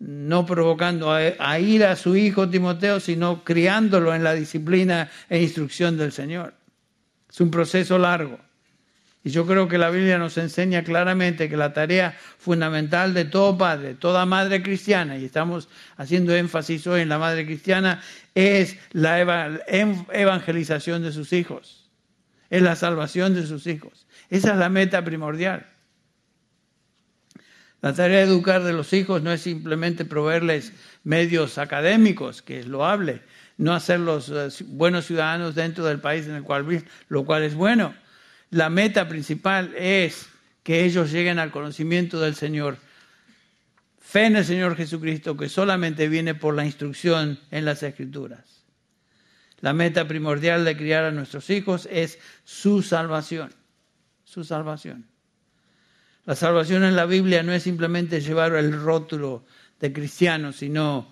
[0.00, 5.98] no provocando a, ir a su hijo Timoteo, sino criándolo en la disciplina e instrucción
[5.98, 6.54] del Señor.
[7.30, 8.38] Es un proceso largo.
[9.22, 13.58] Y yo creo que la Biblia nos enseña claramente que la tarea fundamental de todo
[13.58, 18.00] padre, toda madre cristiana, y estamos haciendo énfasis hoy en la madre cristiana,
[18.34, 21.90] es la evangelización de sus hijos,
[22.48, 24.06] es la salvación de sus hijos.
[24.30, 25.66] Esa es la meta primordial.
[27.82, 30.72] La tarea de educar de los hijos no es simplemente proveerles
[31.02, 33.22] medios académicos, que es loable,
[33.56, 37.54] no hacerlos eh, buenos ciudadanos dentro del país en el cual viven, lo cual es
[37.54, 37.94] bueno.
[38.50, 40.28] La meta principal es
[40.62, 42.76] que ellos lleguen al conocimiento del Señor.
[43.98, 48.64] Fe en el Señor Jesucristo que solamente viene por la instrucción en las Escrituras.
[49.60, 53.52] La meta primordial de criar a nuestros hijos es su salvación,
[54.24, 55.09] su salvación.
[56.26, 59.44] La salvación en la Biblia no es simplemente llevar el rótulo
[59.80, 61.10] de cristiano, sino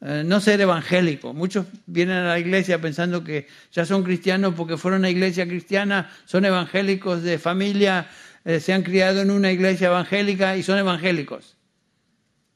[0.00, 1.32] eh, no ser evangélico.
[1.32, 6.10] Muchos vienen a la iglesia pensando que ya son cristianos porque fueron a iglesia cristiana,
[6.26, 8.08] son evangélicos de familia,
[8.44, 11.56] eh, se han criado en una iglesia evangélica y son evangélicos.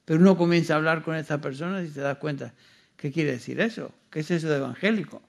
[0.05, 2.55] Pero uno comienza a hablar con estas personas y se da cuenta,
[2.97, 3.93] ¿qué quiere decir eso?
[4.11, 5.23] ¿Qué es eso de evangélico?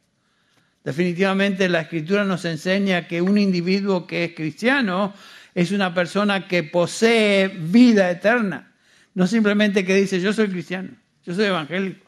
[0.84, 5.14] Definitivamente la escritura nos enseña que un individuo que es cristiano
[5.54, 8.72] es una persona que posee vida eterna.
[9.14, 10.90] No simplemente que dice, yo soy cristiano,
[11.26, 12.06] yo soy evangélico.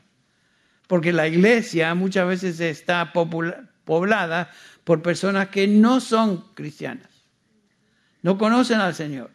[0.87, 4.51] Porque la iglesia muchas veces está poblada
[4.83, 7.09] por personas que no son cristianas,
[8.21, 9.31] no conocen al Señor.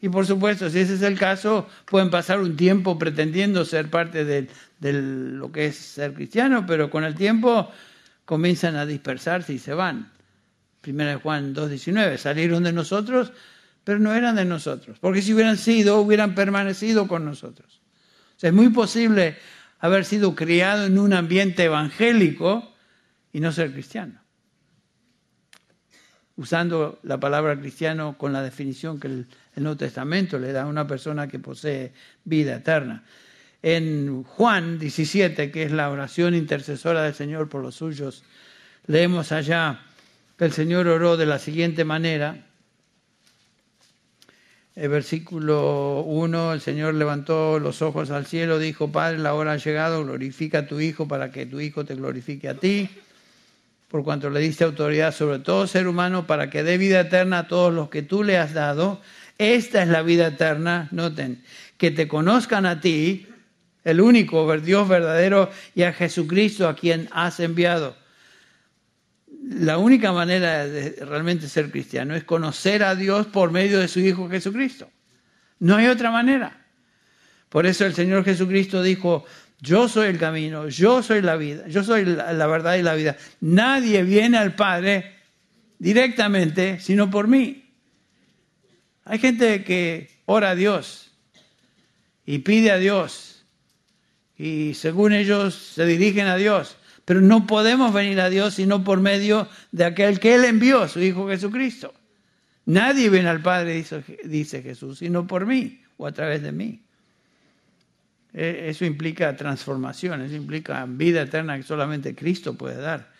[0.00, 4.24] Y por supuesto, si ese es el caso, pueden pasar un tiempo pretendiendo ser parte
[4.24, 4.48] de,
[4.80, 7.70] lo que es ser cristiano, pero con el tiempo
[8.24, 10.12] comienzan a dispersarse y se van.
[10.86, 13.32] Primera de Juan 2.19, salieron de nosotros,
[13.82, 17.80] pero no eran de nosotros, porque si hubieran sido, hubieran permanecido con nosotros.
[18.36, 19.36] O sea, es muy posible
[19.80, 22.72] haber sido criado en un ambiente evangélico
[23.32, 24.20] y no ser cristiano.
[26.36, 29.26] Usando la palabra cristiano con la definición que el
[29.56, 33.02] Nuevo Testamento le da a una persona que posee vida eterna.
[33.60, 38.22] En Juan 17, que es la oración intercesora del Señor por los suyos,
[38.86, 39.80] leemos allá
[40.36, 42.44] que el Señor oró de la siguiente manera.
[44.74, 49.56] El versículo 1, el Señor levantó los ojos al cielo, dijo, Padre, la hora ha
[49.56, 52.90] llegado, glorifica a tu Hijo para que tu Hijo te glorifique a ti,
[53.88, 57.48] por cuanto le diste autoridad sobre todo ser humano para que dé vida eterna a
[57.48, 59.00] todos los que tú le has dado.
[59.38, 61.42] Esta es la vida eterna, noten,
[61.78, 63.26] que te conozcan a ti,
[63.84, 67.96] el único Dios verdadero, y a Jesucristo a quien has enviado
[69.48, 74.00] la única manera de realmente ser cristiano es conocer a Dios por medio de su
[74.00, 74.90] Hijo Jesucristo.
[75.60, 76.64] No hay otra manera.
[77.48, 79.24] Por eso el Señor Jesucristo dijo,
[79.60, 83.16] yo soy el camino, yo soy la vida, yo soy la, verdad y la vida.
[83.40, 85.14] Nadie viene al Padre
[85.78, 87.70] directamente sino por mí.
[89.04, 91.12] Hay gente que ora a Dios
[92.24, 93.44] y pide a Dios
[94.36, 96.76] y según ellos se dirigen a Dios.
[97.06, 101.00] Pero no podemos venir a Dios sino por medio de aquel que Él envió, su
[101.00, 101.94] Hijo Jesucristo.
[102.66, 103.82] Nadie viene al Padre,
[104.24, 106.82] dice Jesús, sino por mí o a través de mí.
[108.34, 113.12] E, eso implica transformación, eso implica vida eterna que solamente Cristo puede dar.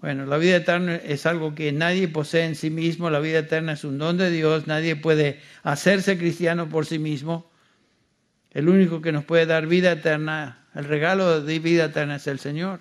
[0.00, 3.72] Bueno, la vida eterna es algo que nadie posee en sí mismo, la vida eterna
[3.74, 7.48] es un don de Dios, nadie puede hacerse cristiano por sí mismo.
[8.50, 12.38] El único que nos puede dar vida eterna el regalo de vida eterna es el
[12.38, 12.80] Señor.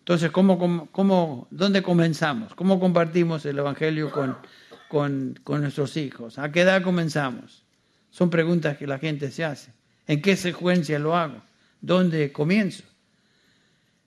[0.00, 2.54] Entonces, ¿cómo, cómo, dónde comenzamos?
[2.54, 4.36] ¿Cómo compartimos el Evangelio con,
[4.88, 6.38] con, con nuestros hijos?
[6.38, 7.64] ¿A qué edad comenzamos?
[8.10, 9.72] Son preguntas que la gente se hace.
[10.06, 11.42] ¿En qué secuencia lo hago?
[11.80, 12.84] ¿Dónde comienzo?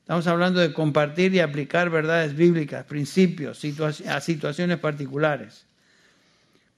[0.08, 3.62] Estamos hablando de compartir y aplicar verdades bíblicas, principios
[4.08, 5.67] a situaciones particulares.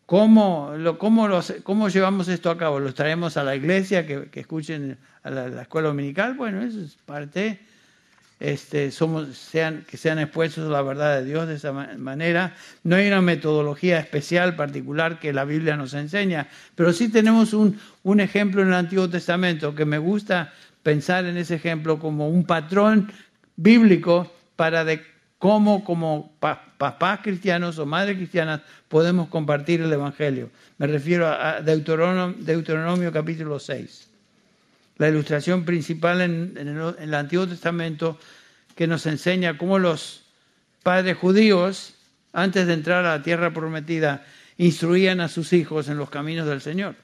[0.10, 1.30] ¿Cómo, cómo,
[1.62, 2.80] ¿Cómo llevamos esto a cabo?
[2.80, 6.34] ¿Los traemos a la iglesia que, escuchen a la, escuela dominical?
[6.34, 7.60] Bueno, eso es parte.
[8.40, 12.56] Este, somos, sean, que sean expuestos a la verdad de Dios de esa manera.
[12.84, 17.80] No hay una metodología especial, particular que la Biblia nos enseña, pero sí tenemos un,
[18.02, 20.52] un ejemplo en el Antiguo Testamento que me gusta
[20.82, 23.12] pensar en ese ejemplo como un patrón
[23.58, 24.84] bíblico para
[25.40, 30.52] cómo como papás cristianos o madres cristianas podemos compartir el Evangelio.
[30.78, 34.08] Me refiero a Deuteronomio, capítulo 6.
[34.98, 38.20] La ilustración principal en, el, Antiguo Testamento
[38.76, 40.24] que nos enseña cómo los
[40.84, 41.96] padres judíos,
[42.34, 44.26] antes de entrar a la tierra prometida,
[44.58, 46.96] instruían a sus hijos en los caminos del Señor.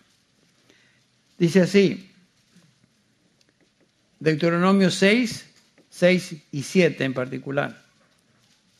[1.38, 2.12] Dice así,
[4.20, 5.46] Deuteronomio 6,
[5.90, 7.85] 6 y 7 en particular.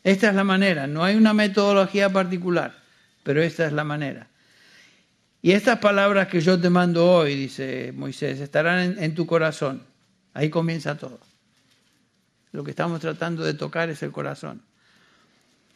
[0.06, 2.78] Esta es la manera, no hay una metodología particular,
[3.24, 4.28] pero esta es la manera.
[5.42, 9.82] Y estas palabras que yo te mando hoy, dice Moisés, estarán en, tu corazón.
[10.32, 11.18] Ahí comienza todo.
[12.52, 14.62] Lo que estamos tratando de tocar es el corazón.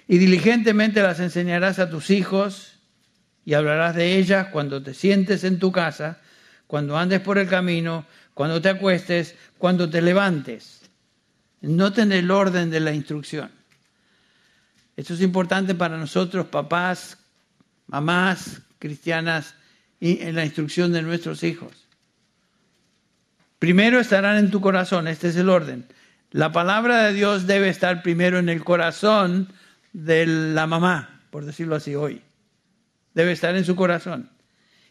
[0.06, 2.74] Y diligentemente las enseñarás a tus hijos
[3.44, 6.20] y hablarás de ellas cuando te sientes en tu casa,
[6.68, 10.82] cuando andes por el camino, cuando te acuestes, cuando te levantes.
[11.62, 13.58] Noten el orden de la instrucción.
[15.00, 17.16] Esto es importante para nosotros, papás,
[17.86, 19.54] mamás cristianas,
[19.98, 21.72] y en la instrucción de nuestros hijos.
[23.58, 25.86] Primero estarán en tu corazón, este es el orden.
[26.32, 29.50] La palabra de Dios debe estar primero en el corazón
[29.94, 32.20] de la mamá, por decirlo así hoy.
[33.14, 34.28] Debe estar en su corazón.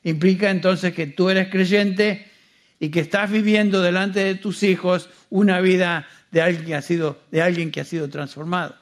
[0.03, 2.32] Implica entonces que tú eres creyente
[2.80, 7.22] y que estás viviendo delante de tus hijos una vida de alguien que ha sido,
[7.30, 8.78] de alguien que ha sido transformado.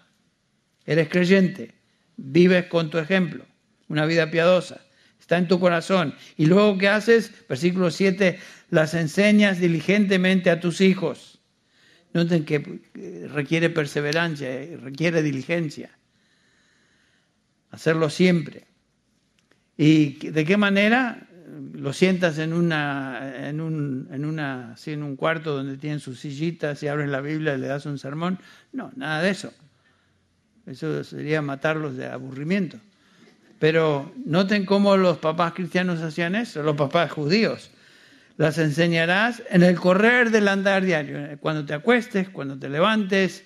[0.88, 1.76] Eres creyente,
[2.16, 3.46] vives con tu ejemplo,
[3.90, 4.80] una vida piadosa,
[5.20, 6.16] está en tu corazón.
[6.38, 7.32] Y luego, ¿qué haces?
[7.50, 11.42] Versículo 7, las enseñas diligentemente a tus hijos.
[12.14, 12.80] Noten que
[13.28, 14.50] requiere perseverancia,
[14.82, 15.92] requiere diligencia.
[17.70, 18.68] Hacerlo siempre.
[19.76, 21.28] ¿Y de qué manera?
[21.74, 26.82] Lo sientas en una, en un, en una, en un cuarto donde tienen sus sillitas
[26.82, 28.40] y abren la Biblia y le das un sermón.
[28.72, 29.54] No, nada de eso.
[30.68, 32.78] Eso sería matarlos de aburrimiento.
[33.60, 37.72] Pero noten cómo los papás cristianos hacían eso, los papás judíos.
[38.36, 43.44] Las enseñarás en el correr del andar diario, cuando te acuestes, cuando te levantes,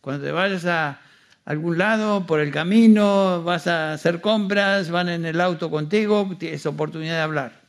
[0.00, 1.00] cuando te vayas a
[1.44, 6.66] algún lado, por el camino, vas a hacer compras, van en el auto contigo, tienes
[6.66, 7.60] oportunidad de hablar.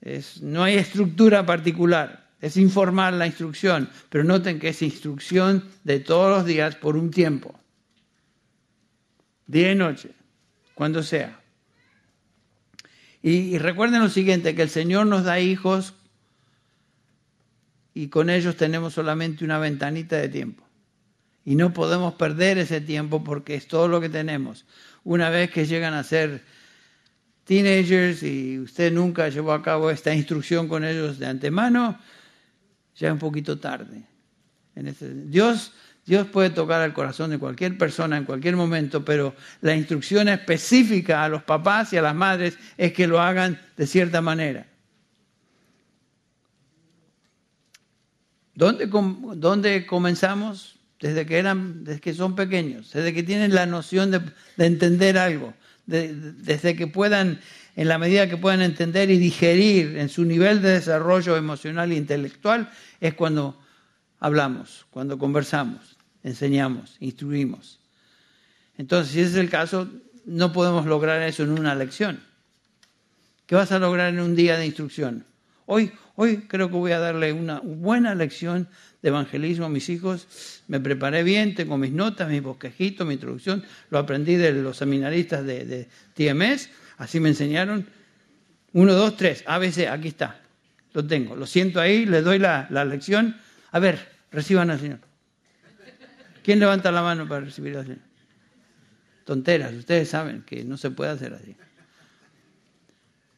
[0.00, 6.00] Es, no hay estructura particular, es informar la instrucción, pero noten que es instrucción de
[6.00, 7.59] todos los días por un tiempo,
[9.50, 10.10] día y noche,
[10.74, 11.40] cuando sea.
[13.22, 15.94] Y, recuerden lo siguiente, que el Señor nos da hijos
[17.92, 20.64] y con ellos tenemos solamente una ventanita de tiempo.
[21.44, 24.64] Y no podemos perder ese tiempo porque es todo lo que tenemos.
[25.04, 26.44] Una vez que llegan a ser
[27.44, 31.98] teenagers y usted nunca llevó a cabo esta instrucción con ellos de antemano,
[32.96, 34.04] ya es un poquito tarde.
[35.26, 35.72] Dios
[36.10, 41.22] Dios puede tocar al corazón de cualquier persona en cualquier momento, pero la instrucción específica
[41.22, 44.66] a los papás y a las madres es que lo hagan de cierta manera.
[48.56, 50.80] ¿Dónde, comenzamos?
[50.98, 54.20] Desde que, eran, desde que son pequeños, desde que tienen la noción de,
[54.58, 55.54] entender algo,
[55.86, 57.38] desde que puedan,
[57.76, 61.94] en la medida que puedan entender y digerir en su nivel de desarrollo emocional e
[61.94, 62.68] intelectual,
[63.00, 63.56] es cuando
[64.18, 67.80] hablamos, cuando conversamos enseñamos, instruimos.
[68.76, 69.88] Entonces, si ese es el caso,
[70.24, 72.20] no podemos lograr eso en una lección.
[73.46, 75.24] ¿Qué vas a lograr en un día de instrucción?
[75.66, 78.68] Hoy, hoy creo que voy a darle una buena lección
[79.02, 80.62] de evangelismo a mis hijos.
[80.68, 83.64] Me preparé bien, tengo mis notas, mis bosquejitos, mi introducción.
[83.90, 86.70] Lo aprendí de los seminaristas de, TMS.
[86.96, 87.86] Así me enseñaron.
[88.72, 89.42] Uno, dos, tres.
[89.46, 90.40] ABC, aquí está.
[90.92, 91.36] Lo tengo.
[91.36, 93.36] Lo siento ahí, le doy la, la lección.
[93.72, 95.09] A ver, reciban al Señor.
[96.42, 97.96] ¿Quién levanta la mano para recibir así?
[99.24, 101.56] Tonteras, ustedes saben que no se puede hacer así.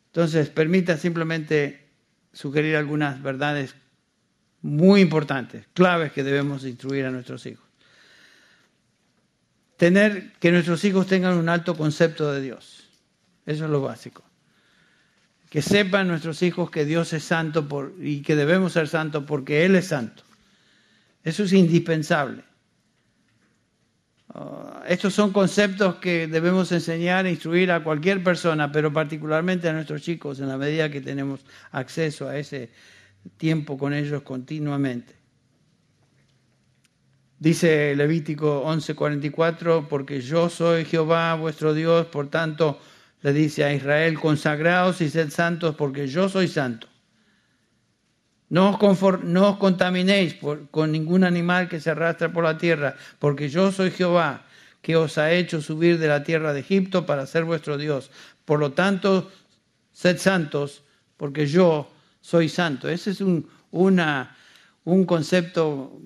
[0.06, 1.88] Entonces, permita simplemente
[2.32, 3.74] sugerir algunas verdades
[4.62, 7.64] muy importantes, claves que debemos instruir a nuestros hijos.
[9.76, 12.88] Tener que nuestros hijos tengan un alto concepto de Dios.
[13.44, 14.22] Eso es lo básico.
[15.50, 19.64] Que sepan nuestros hijos que Dios es santo por, y que debemos ser santos porque
[19.64, 20.22] Él es santo.
[21.24, 22.44] Eso es indispensable.
[24.34, 29.72] Ah, estos son conceptos que debemos enseñar e instruir a cualquier persona, pero particularmente a
[29.72, 32.70] nuestros chicos, en la medida que tenemos acceso a ese
[33.36, 35.14] tiempo con ellos continuamente.
[37.38, 42.78] Dice Levítico 11:44, porque yo soy Jehová vuestro Dios, por tanto
[43.20, 46.91] le dice a Israel, consagraos y sed santos, porque yo soy santo.
[48.52, 50.36] No os, contaminéis
[50.70, 54.44] con ningún animal que se arrastre por la tierra, porque yo soy Jehová,
[54.82, 58.10] que os ha hecho subir de la tierra de Egipto para ser vuestro Dios.
[58.44, 59.32] Por lo tanto,
[59.92, 60.82] sed santos,
[61.16, 61.90] porque yo
[62.20, 62.90] soy santo.
[62.90, 65.98] Ese es un, un concepto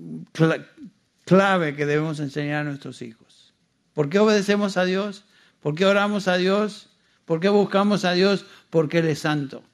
[1.24, 3.54] clave que debemos enseñar a nuestros hijos.
[3.92, 5.24] ¿Por qué obedecemos a Dios?
[5.58, 6.90] ¿Por qué oramos a Dios?
[7.24, 8.46] ¿Por qué buscamos a Dios?
[8.70, 9.64] Porque Él es santo.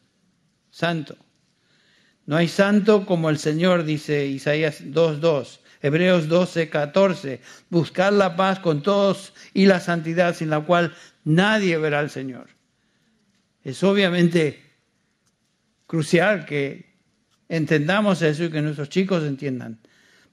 [0.71, 1.22] Santo.
[2.27, 5.59] No hay santo como el Señor, dice Isaías 2.2.
[5.83, 7.41] Hebreos 12.14.
[7.69, 10.95] Buscar la paz con todos y la santidad sin la cual
[11.25, 12.49] nadie verá al Señor.
[13.65, 14.63] Es obviamente
[15.87, 16.93] crucial que
[17.49, 19.79] entendamos eso y que nuestros chicos entiendan.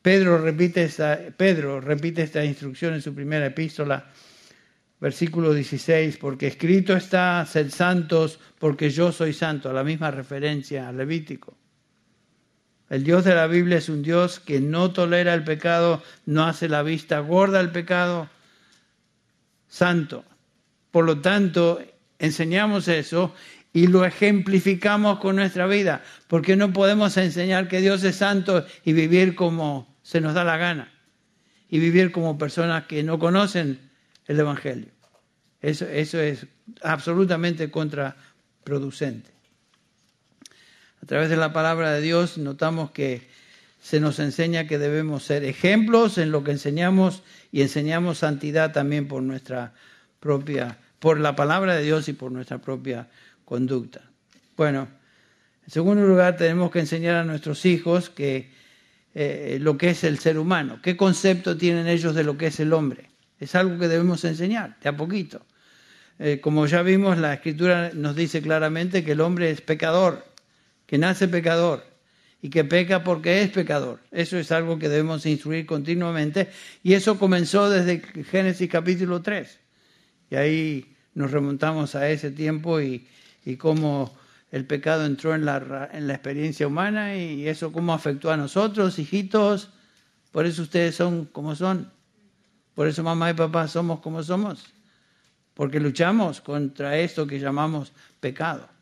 [0.01, 4.09] Pedro repite esta, Pedro repite esta instrucción en su primera epístola,
[5.01, 10.97] versículo 16, porque escrito está, sed santos, porque yo soy santo, la misma referencia al
[10.97, 11.58] Levítico.
[12.89, 16.67] El Dios de la Biblia es un Dios que no tolera el pecado, no hace
[16.67, 18.29] la vista gorda al pecado,
[19.67, 20.25] santo.
[20.89, 21.79] Por lo tanto,
[22.17, 23.33] enseñamos eso
[23.73, 28.93] y lo ejemplificamos con nuestra vida, porque no podemos enseñar que Dios es santo y
[28.93, 30.91] vivir como se nos da la gana,
[31.69, 33.79] y vivir como personas que no conocen
[34.25, 34.89] el Evangelio.
[35.61, 36.47] Eso, eso es
[36.81, 39.38] absolutamente contraproducente.
[41.01, 43.27] A través de la palabra de Dios notamos que
[43.81, 49.07] se nos enseña que debemos ser ejemplos en lo que enseñamos y enseñamos santidad también
[49.07, 49.73] por nuestra
[50.19, 53.07] propia, por la palabra de Dios y por nuestra propia
[53.45, 54.01] conducta.
[54.57, 54.87] Bueno,
[55.65, 58.51] en segundo lugar tenemos que enseñar a nuestros hijos que
[59.15, 62.59] eh, lo que es el ser humano, qué concepto tienen ellos de lo que es
[62.59, 63.09] el hombre.
[63.39, 65.45] Es algo que debemos enseñar, de a poquito.
[66.19, 70.25] Eh, como ya vimos, la escritura nos dice claramente que el hombre es pecador,
[70.89, 71.85] que nace pecador
[72.41, 73.99] y que peca porque es pecador.
[74.09, 76.49] Eso es algo que debemos instruir continuamente
[76.81, 79.59] y eso comenzó desde Génesis capítulo 3.
[80.31, 83.07] Y ahí nos remontamos a ese tiempo y,
[83.45, 84.17] y cómo
[84.49, 88.97] el pecado entró en la, en la experiencia humana y eso cómo afectó a nosotros,
[88.97, 89.69] hijitos.
[90.31, 91.91] Por eso ustedes son como son.
[92.73, 94.73] Por eso mamá y papá somos como somos.
[95.53, 98.78] Porque luchamos contra esto que llamamos pecado.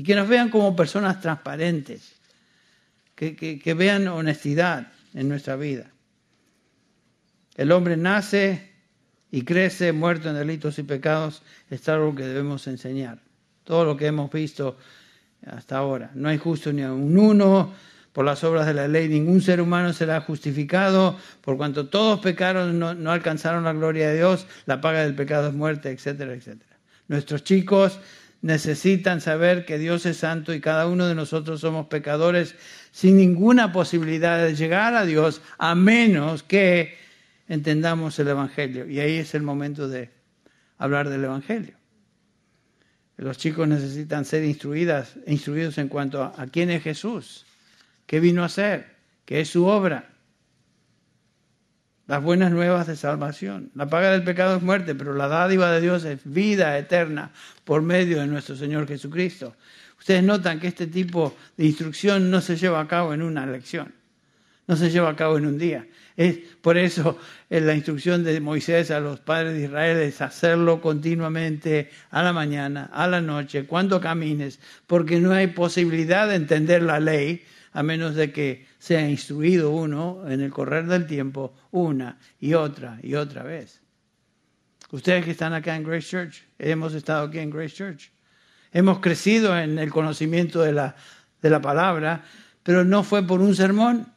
[0.00, 2.14] Y que nos vean como personas transparentes.
[3.14, 5.90] Que, vean honestidad en nuestra vida.
[7.54, 8.70] El hombre nace
[9.30, 11.42] y crece muerto en delitos y pecados.
[11.68, 13.18] Es algo que debemos enseñar
[13.64, 14.78] todo lo que hemos visto
[15.46, 16.12] hasta ahora.
[16.14, 17.70] No hay justo ni un uno,
[18.14, 22.78] por las obras de la ley ningún ser humano será justificado, por cuanto todos pecaron
[22.78, 26.78] no, no alcanzaron la gloria de Dios, la paga del pecado es muerte, etcétera, etcétera.
[27.06, 28.00] Nuestros chicos
[28.42, 32.54] necesitan saber que Dios es santo y cada uno de nosotros somos pecadores
[32.90, 36.96] sin ninguna posibilidad de llegar a Dios a menos que
[37.48, 38.88] entendamos el Evangelio.
[38.88, 40.10] Y ahí es el momento de
[40.78, 41.74] hablar del Evangelio.
[43.16, 47.44] Los chicos necesitan ser instruidas, instruidos en cuanto a, quién es Jesús,
[48.06, 50.09] qué vino a hacer, qué es su obra.
[52.10, 53.70] Las buenas nuevas de salvación.
[53.76, 57.30] La paga del pecado es muerte, pero la dádiva de Dios es vida eterna
[57.62, 59.54] por medio de nuestro Señor Jesucristo.
[59.96, 63.94] Ustedes notan que este tipo de instrucción no se lleva a cabo en una lección,
[64.66, 65.86] no se lleva a cabo en un día.
[66.16, 67.16] Es por eso
[67.48, 72.90] la instrucción de Moisés a los padres de Israel es hacerlo continuamente a la mañana,
[72.92, 74.58] a la noche, cuando camines,
[74.88, 80.24] porque no hay posibilidad de entender la ley a menos de que sea instruido uno
[80.28, 83.80] en el correr del tiempo una y otra y otra vez.
[84.90, 88.10] Ustedes que están acá en Grace Church, hemos estado aquí en Grace Church,
[88.72, 90.96] hemos crecido en el conocimiento de la,
[91.40, 92.24] de la palabra,
[92.62, 94.12] pero no fue por un sermón,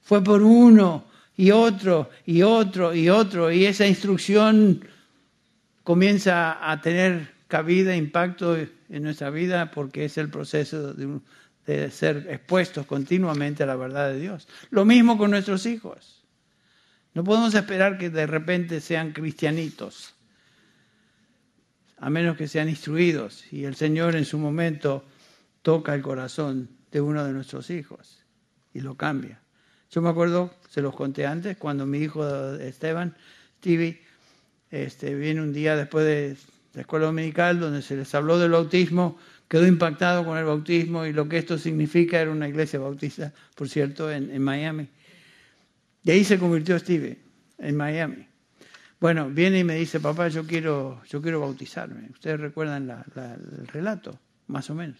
[0.00, 1.04] fue por uno
[1.36, 3.50] y otro y otro y otro.
[3.50, 4.84] Y esa instrucción
[5.82, 11.18] comienza a tener cabida, impacto en nuestra vida porque es el proceso de,
[11.90, 14.48] ser expuestos continuamente a la verdad de Dios.
[14.70, 16.24] Lo mismo con nuestros hijos.
[17.14, 20.14] No podemos esperar que de repente sean cristianitos,
[21.98, 23.52] a menos que sean instruidos.
[23.52, 25.04] Y el Señor en su momento
[25.62, 28.24] toca el corazón de uno de nuestros hijos
[28.72, 29.40] y lo cambia.
[29.90, 32.24] Yo me acuerdo, se los conté antes, cuando mi hijo
[32.56, 33.16] Esteban,
[33.58, 34.02] Stevie,
[34.70, 36.36] este, viene un día después de
[36.74, 39.18] la escuela dominical donde se les habló del bautismo,
[39.48, 43.68] quedó impactado con el bautismo y lo que esto significa era una iglesia bautista, por
[43.68, 44.88] cierto, en, Miami.
[46.04, 47.18] Y ahí se convirtió Stevie,
[47.58, 48.26] en Miami.
[49.00, 52.10] Bueno, viene y me dice, papá, yo quiero, yo quiero bautizarme.
[52.10, 54.18] Ustedes recuerdan el relato,
[54.48, 54.98] más o menos.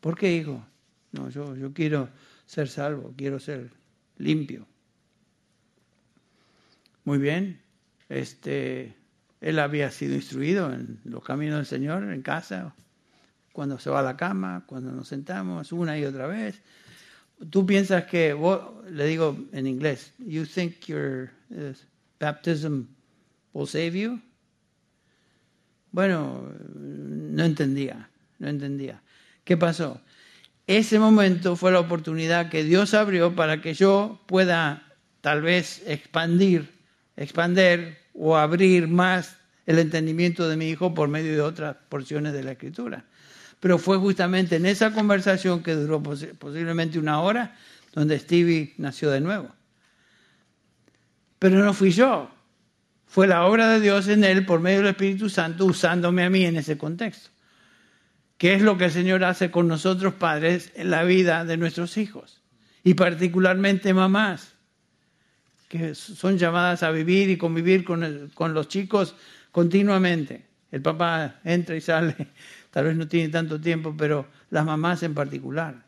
[0.00, 0.64] ¿Por qué, hijo?
[1.12, 2.08] No, yo, yo quiero
[2.46, 3.70] ser salvo, quiero ser
[4.18, 4.66] limpio.
[7.04, 7.60] Muy bien,
[8.08, 8.96] este,
[9.40, 12.74] él había sido instruido en los caminos del Señor en casa,
[13.56, 16.60] cuando se va a la cama, cuando nos sentamos, una y otra vez.
[17.48, 18.36] Tú piensas que,
[18.90, 21.72] le digo en inglés, you think your uh,
[22.20, 22.82] baptism
[23.54, 24.20] will save you?
[25.90, 29.00] Bueno, no entendía, no entendía.
[29.42, 30.02] ¿Qué pasó?
[30.66, 34.82] ese momento fue la oportunidad que Dios abrió para que yo pueda
[35.22, 36.68] tal vez expandir,
[37.16, 42.44] expander o abrir más el entendimiento de mi hijo por medio de otras porciones de
[42.44, 43.06] la escritura.
[43.60, 47.56] Pero fue justamente en esa conversación que duró posiblemente una hora
[47.92, 49.48] donde Stevie nació de nuevo.
[51.38, 52.30] Pero no fui yo,
[53.06, 56.44] fue la obra de Dios en él por medio del Espíritu Santo usándome a mí
[56.44, 57.30] en ese contexto.
[58.38, 61.96] ¿Qué es lo que el Señor hace con nosotros padres en la vida de nuestros
[61.96, 62.42] hijos?
[62.84, 64.52] Y particularmente mamás,
[65.68, 69.16] que son llamadas a vivir y convivir con, con los chicos
[69.50, 70.44] continuamente.
[70.70, 72.14] El papá entra y sale
[72.76, 75.86] tal vez no tiene tanto tiempo, pero las mamás en particular.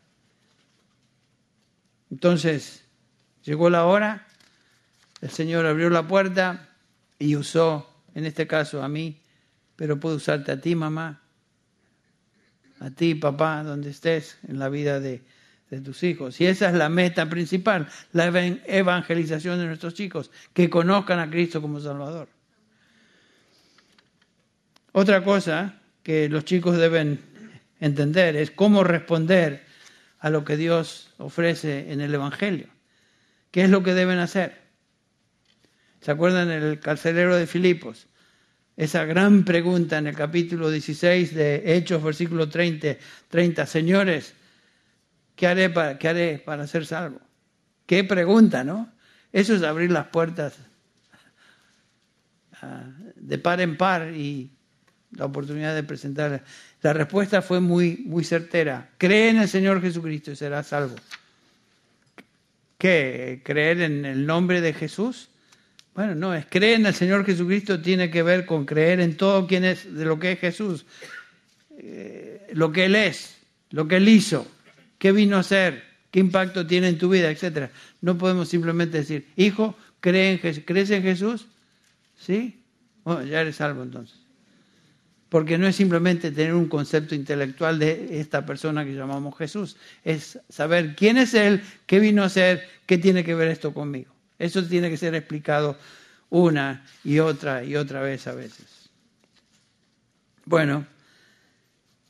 [2.09, 2.83] Entonces,
[3.43, 4.25] llegó la hora,
[5.21, 6.67] el Señor abrió la puerta
[7.19, 9.21] y usó, en este caso, a mí,
[9.75, 11.21] pero puede usarte a ti, mamá,
[12.79, 15.21] a ti, papá, donde estés en la vida de,
[15.69, 16.41] de tus hijos.
[16.41, 18.25] Y esa es la meta principal, la
[18.65, 22.29] evangelización de nuestros chicos, que conozcan a Cristo como Salvador.
[24.91, 25.78] Otra cosa
[26.09, 27.19] que los chicos deben
[27.79, 29.63] entender es cómo responder
[30.17, 32.65] a lo que Dios ofrece en el Evangelio.
[33.51, 34.57] ¿Qué es lo que deben hacer?
[36.01, 38.07] ¿Se acuerdan el carcelero de Filipos?
[38.75, 42.97] Esa gran pregunta en el capítulo 16 de Hechos, versículo 30,
[43.27, 44.33] 30 Señores,
[45.35, 47.21] ¿qué haré, para, ¿qué haré para ser salvo?
[47.85, 48.91] Qué pregunta, ¿no?
[49.31, 50.57] Eso es abrir las puertas
[52.63, 54.55] ah, de par en par y
[55.11, 56.43] la oportunidad de presentar.
[56.81, 58.89] La respuesta fue muy, muy certera.
[58.97, 60.95] Cree en el Señor Jesucristo y serás salvo.
[62.77, 63.41] ¿Qué?
[63.43, 65.29] ¿Creer en el nombre de Jesús?
[65.95, 69.47] Bueno, no, es creer en el Señor Jesucristo tiene que ver con creer en todo
[69.47, 70.85] quien es, de lo que es Jesús,
[71.77, 73.37] eh, lo que Él es,
[73.71, 74.47] lo que Él hizo,
[74.97, 77.69] qué vino a hacer, qué impacto tiene en tu vida, etc.
[77.99, 81.47] No podemos simplemente decir, hijo, ¿cree en ¿crees en Jesús?
[82.17, 82.61] ¿Sí?
[83.03, 84.18] Bueno, ya eres salvo entonces
[85.29, 90.39] porque no es simplemente tener un concepto intelectual de esta persona que llamamos Jesús, es
[90.49, 94.13] saber quién es Él, qué vino a ser, qué tiene que ver esto conmigo.
[94.39, 95.77] Eso tiene que ser explicado
[96.29, 98.89] una y otra y otra vez a veces.
[100.45, 100.87] Bueno,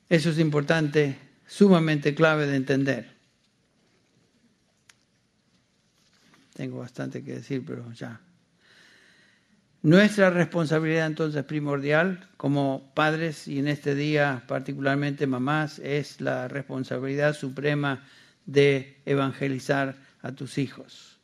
[0.08, 3.20] eso es importante, sumamente clave de entender.
[6.54, 8.22] Tengo bastante que decir, pero ya.
[9.82, 17.34] Nuestra responsabilidad entonces primordial como padres y en este día particularmente mamás es la responsabilidad
[17.34, 18.04] suprema
[18.46, 21.18] de evangelizar a tus hijos.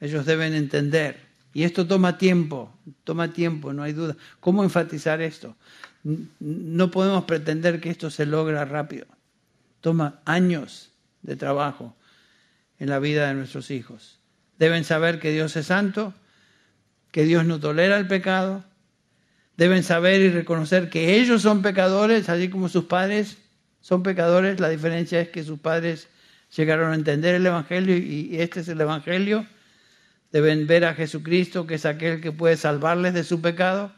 [0.00, 1.16] Ellos deben entender,
[1.52, 2.72] y esto toma tiempo,
[3.02, 4.16] toma tiempo, no hay duda.
[4.38, 5.56] ¿Cómo enfatizar esto?
[6.38, 9.06] No podemos pretender que esto se logra rápido.
[9.80, 10.92] Toma años
[11.22, 11.96] de trabajo
[12.78, 14.20] en la vida de nuestros hijos.
[14.58, 16.14] Deben saber que Dios es santo,
[17.10, 18.64] que Dios no tolera el pecado,
[19.56, 23.38] deben saber y reconocer que ellos son pecadores, así como sus padres
[23.80, 24.60] son pecadores.
[24.60, 26.08] La diferencia es que sus padres
[26.56, 29.46] llegaron a entender el Evangelio y este es el Evangelio.
[30.32, 33.92] Deben ver a Jesucristo, que es aquel que puede salvarles de su pecado.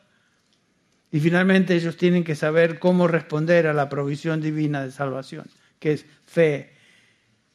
[1.10, 5.44] Y finalmente ellos tienen que saber cómo responder a la provisión divina de salvación,
[5.78, 6.72] que es fe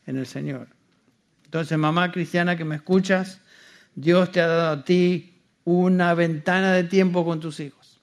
[0.06, 0.68] en el Señor.
[1.46, 3.42] Entonces, mamá cristiana que me escuchas,
[3.96, 5.37] Dios te ha dado a ti
[5.68, 8.00] una ventana de tiempo con tus hijos.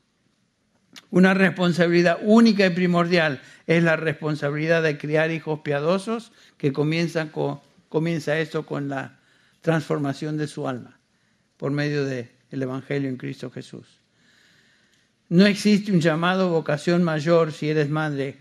[1.11, 7.61] Una responsabilidad única y primordial es la responsabilidad de criar hijos piadosos que comienza, con,
[7.89, 9.19] comienza esto con la
[9.62, 10.99] transformación de su alma
[11.57, 13.87] por medio del Evangelio en Cristo Jesús.
[15.31, 18.37] No existe un llamado vocación mayor si eres madre,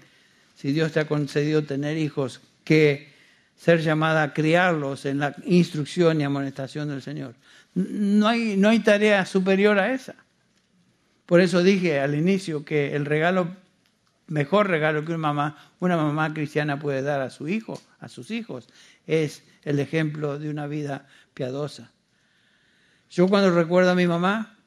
[0.54, 3.14] si Dios te ha concedido tener hijos, que
[3.56, 7.36] ser llamada a criarlos en la instrucción y amonestación del Señor.
[7.76, 10.16] No hay, no hay tarea superior a esa.
[11.26, 13.56] Por eso dije al inicio que el regalo,
[14.28, 18.30] mejor regalo que una mamá, una mamá cristiana puede dar a su hijo, a sus
[18.30, 18.68] hijos,
[19.08, 21.92] es el ejemplo de una vida piadosa.
[23.10, 24.58] Yo cuando recuerdo a mi mamá,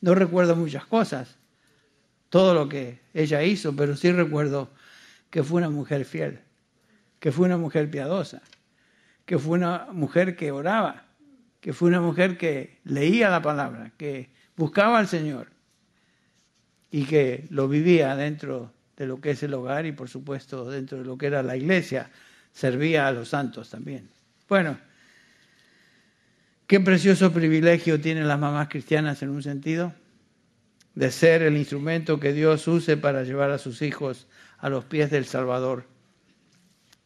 [0.00, 1.36] no recuerdo muchas cosas,
[2.28, 4.70] todo lo que ella hizo, pero sí recuerdo
[5.30, 6.40] que fue una mujer fiel,
[7.20, 8.42] que fue una mujer piadosa,
[9.24, 11.07] que fue una mujer que oraba,
[11.60, 15.48] que fue una mujer que leía la palabra, que buscaba al Señor
[16.90, 20.98] y que lo vivía dentro de lo que es el hogar y por supuesto dentro
[20.98, 22.10] de lo que era la iglesia,
[22.52, 24.08] servía a los santos también.
[24.48, 24.78] Bueno,
[26.66, 29.92] qué precioso privilegio tienen las mamás cristianas en un sentido,
[30.94, 34.26] de ser el instrumento que Dios use para llevar a sus hijos
[34.58, 35.86] a los pies del Salvador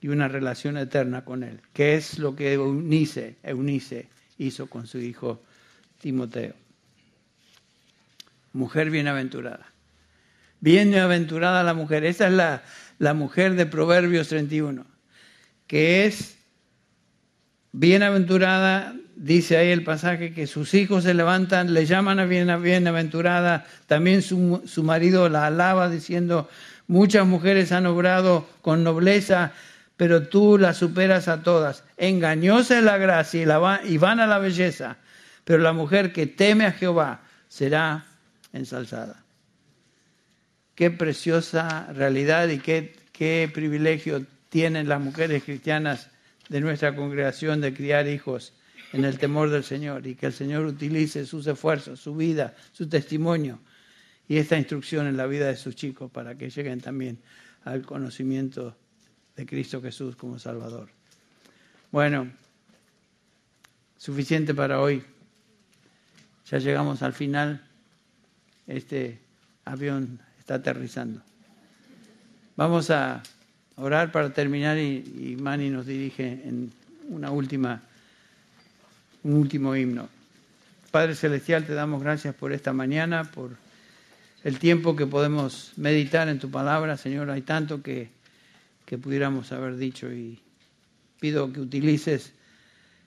[0.00, 4.08] y una relación eterna con Él, que es lo que Eunice, Eunice
[4.42, 5.40] hizo con su hijo
[6.00, 6.54] Timoteo.
[8.52, 9.66] Mujer bienaventurada.
[10.60, 12.04] Bienaventurada la mujer.
[12.04, 12.62] Esa es la,
[12.98, 14.84] la mujer de Proverbios 31,
[15.66, 16.36] que es
[17.72, 24.22] bienaventurada, dice ahí el pasaje, que sus hijos se levantan, le llaman a bienaventurada, también
[24.22, 26.48] su, su marido la alaba diciendo,
[26.86, 29.52] muchas mujeres han obrado con nobleza,
[30.02, 31.84] pero tú las superas a todas.
[31.96, 34.96] Engañosa es la gracia y, la y van a la belleza,
[35.44, 38.04] pero la mujer que teme a Jehová será
[38.52, 39.22] ensalzada.
[40.74, 46.10] qué preciosa realidad y qué, qué privilegio tienen las mujeres cristianas
[46.48, 48.54] de nuestra congregación de criar hijos
[48.92, 52.88] en el temor del Señor y que el Señor utilice sus esfuerzos, su vida, su
[52.88, 53.60] testimonio
[54.26, 57.20] y esta instrucción en la vida de sus chicos para que lleguen también
[57.64, 58.74] al conocimiento
[59.36, 60.88] de Cristo Jesús como Salvador.
[61.90, 62.30] Bueno,
[63.98, 65.04] suficiente para hoy.
[66.50, 67.62] Ya llegamos al final.
[68.66, 69.18] Este
[69.64, 71.22] avión está aterrizando.
[72.56, 73.22] Vamos a
[73.76, 76.72] orar para terminar y, Manny nos dirige en
[77.08, 77.82] una última,
[79.22, 80.08] un último himno.
[80.90, 83.56] Padre Celestial, te damos gracias por esta mañana, por
[84.44, 86.96] el tiempo que podemos meditar en tu palabra.
[86.96, 88.10] Señor, hay tanto que,
[88.92, 90.38] que pudiéramos haber dicho y
[91.18, 92.34] pido que utilices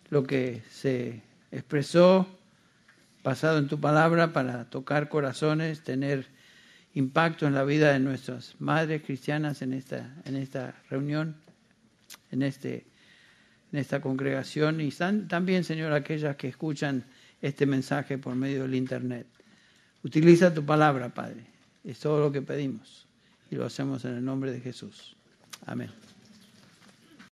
[0.09, 1.21] lo que se
[1.51, 2.27] expresó
[3.21, 6.25] pasado en tu palabra para tocar corazones, tener
[6.95, 11.35] impacto en la vida de nuestras madres cristianas en esta, en esta reunión,
[12.31, 12.87] en, este,
[13.71, 14.89] en esta congregación y
[15.27, 17.03] también, Señor, aquellas que escuchan
[17.43, 19.27] este mensaje por medio del Internet.
[20.03, 21.45] Utiliza tu palabra, Padre.
[21.83, 23.05] Es todo lo que pedimos
[23.51, 25.14] y lo hacemos en el nombre de Jesús.
[25.67, 25.89] Amen.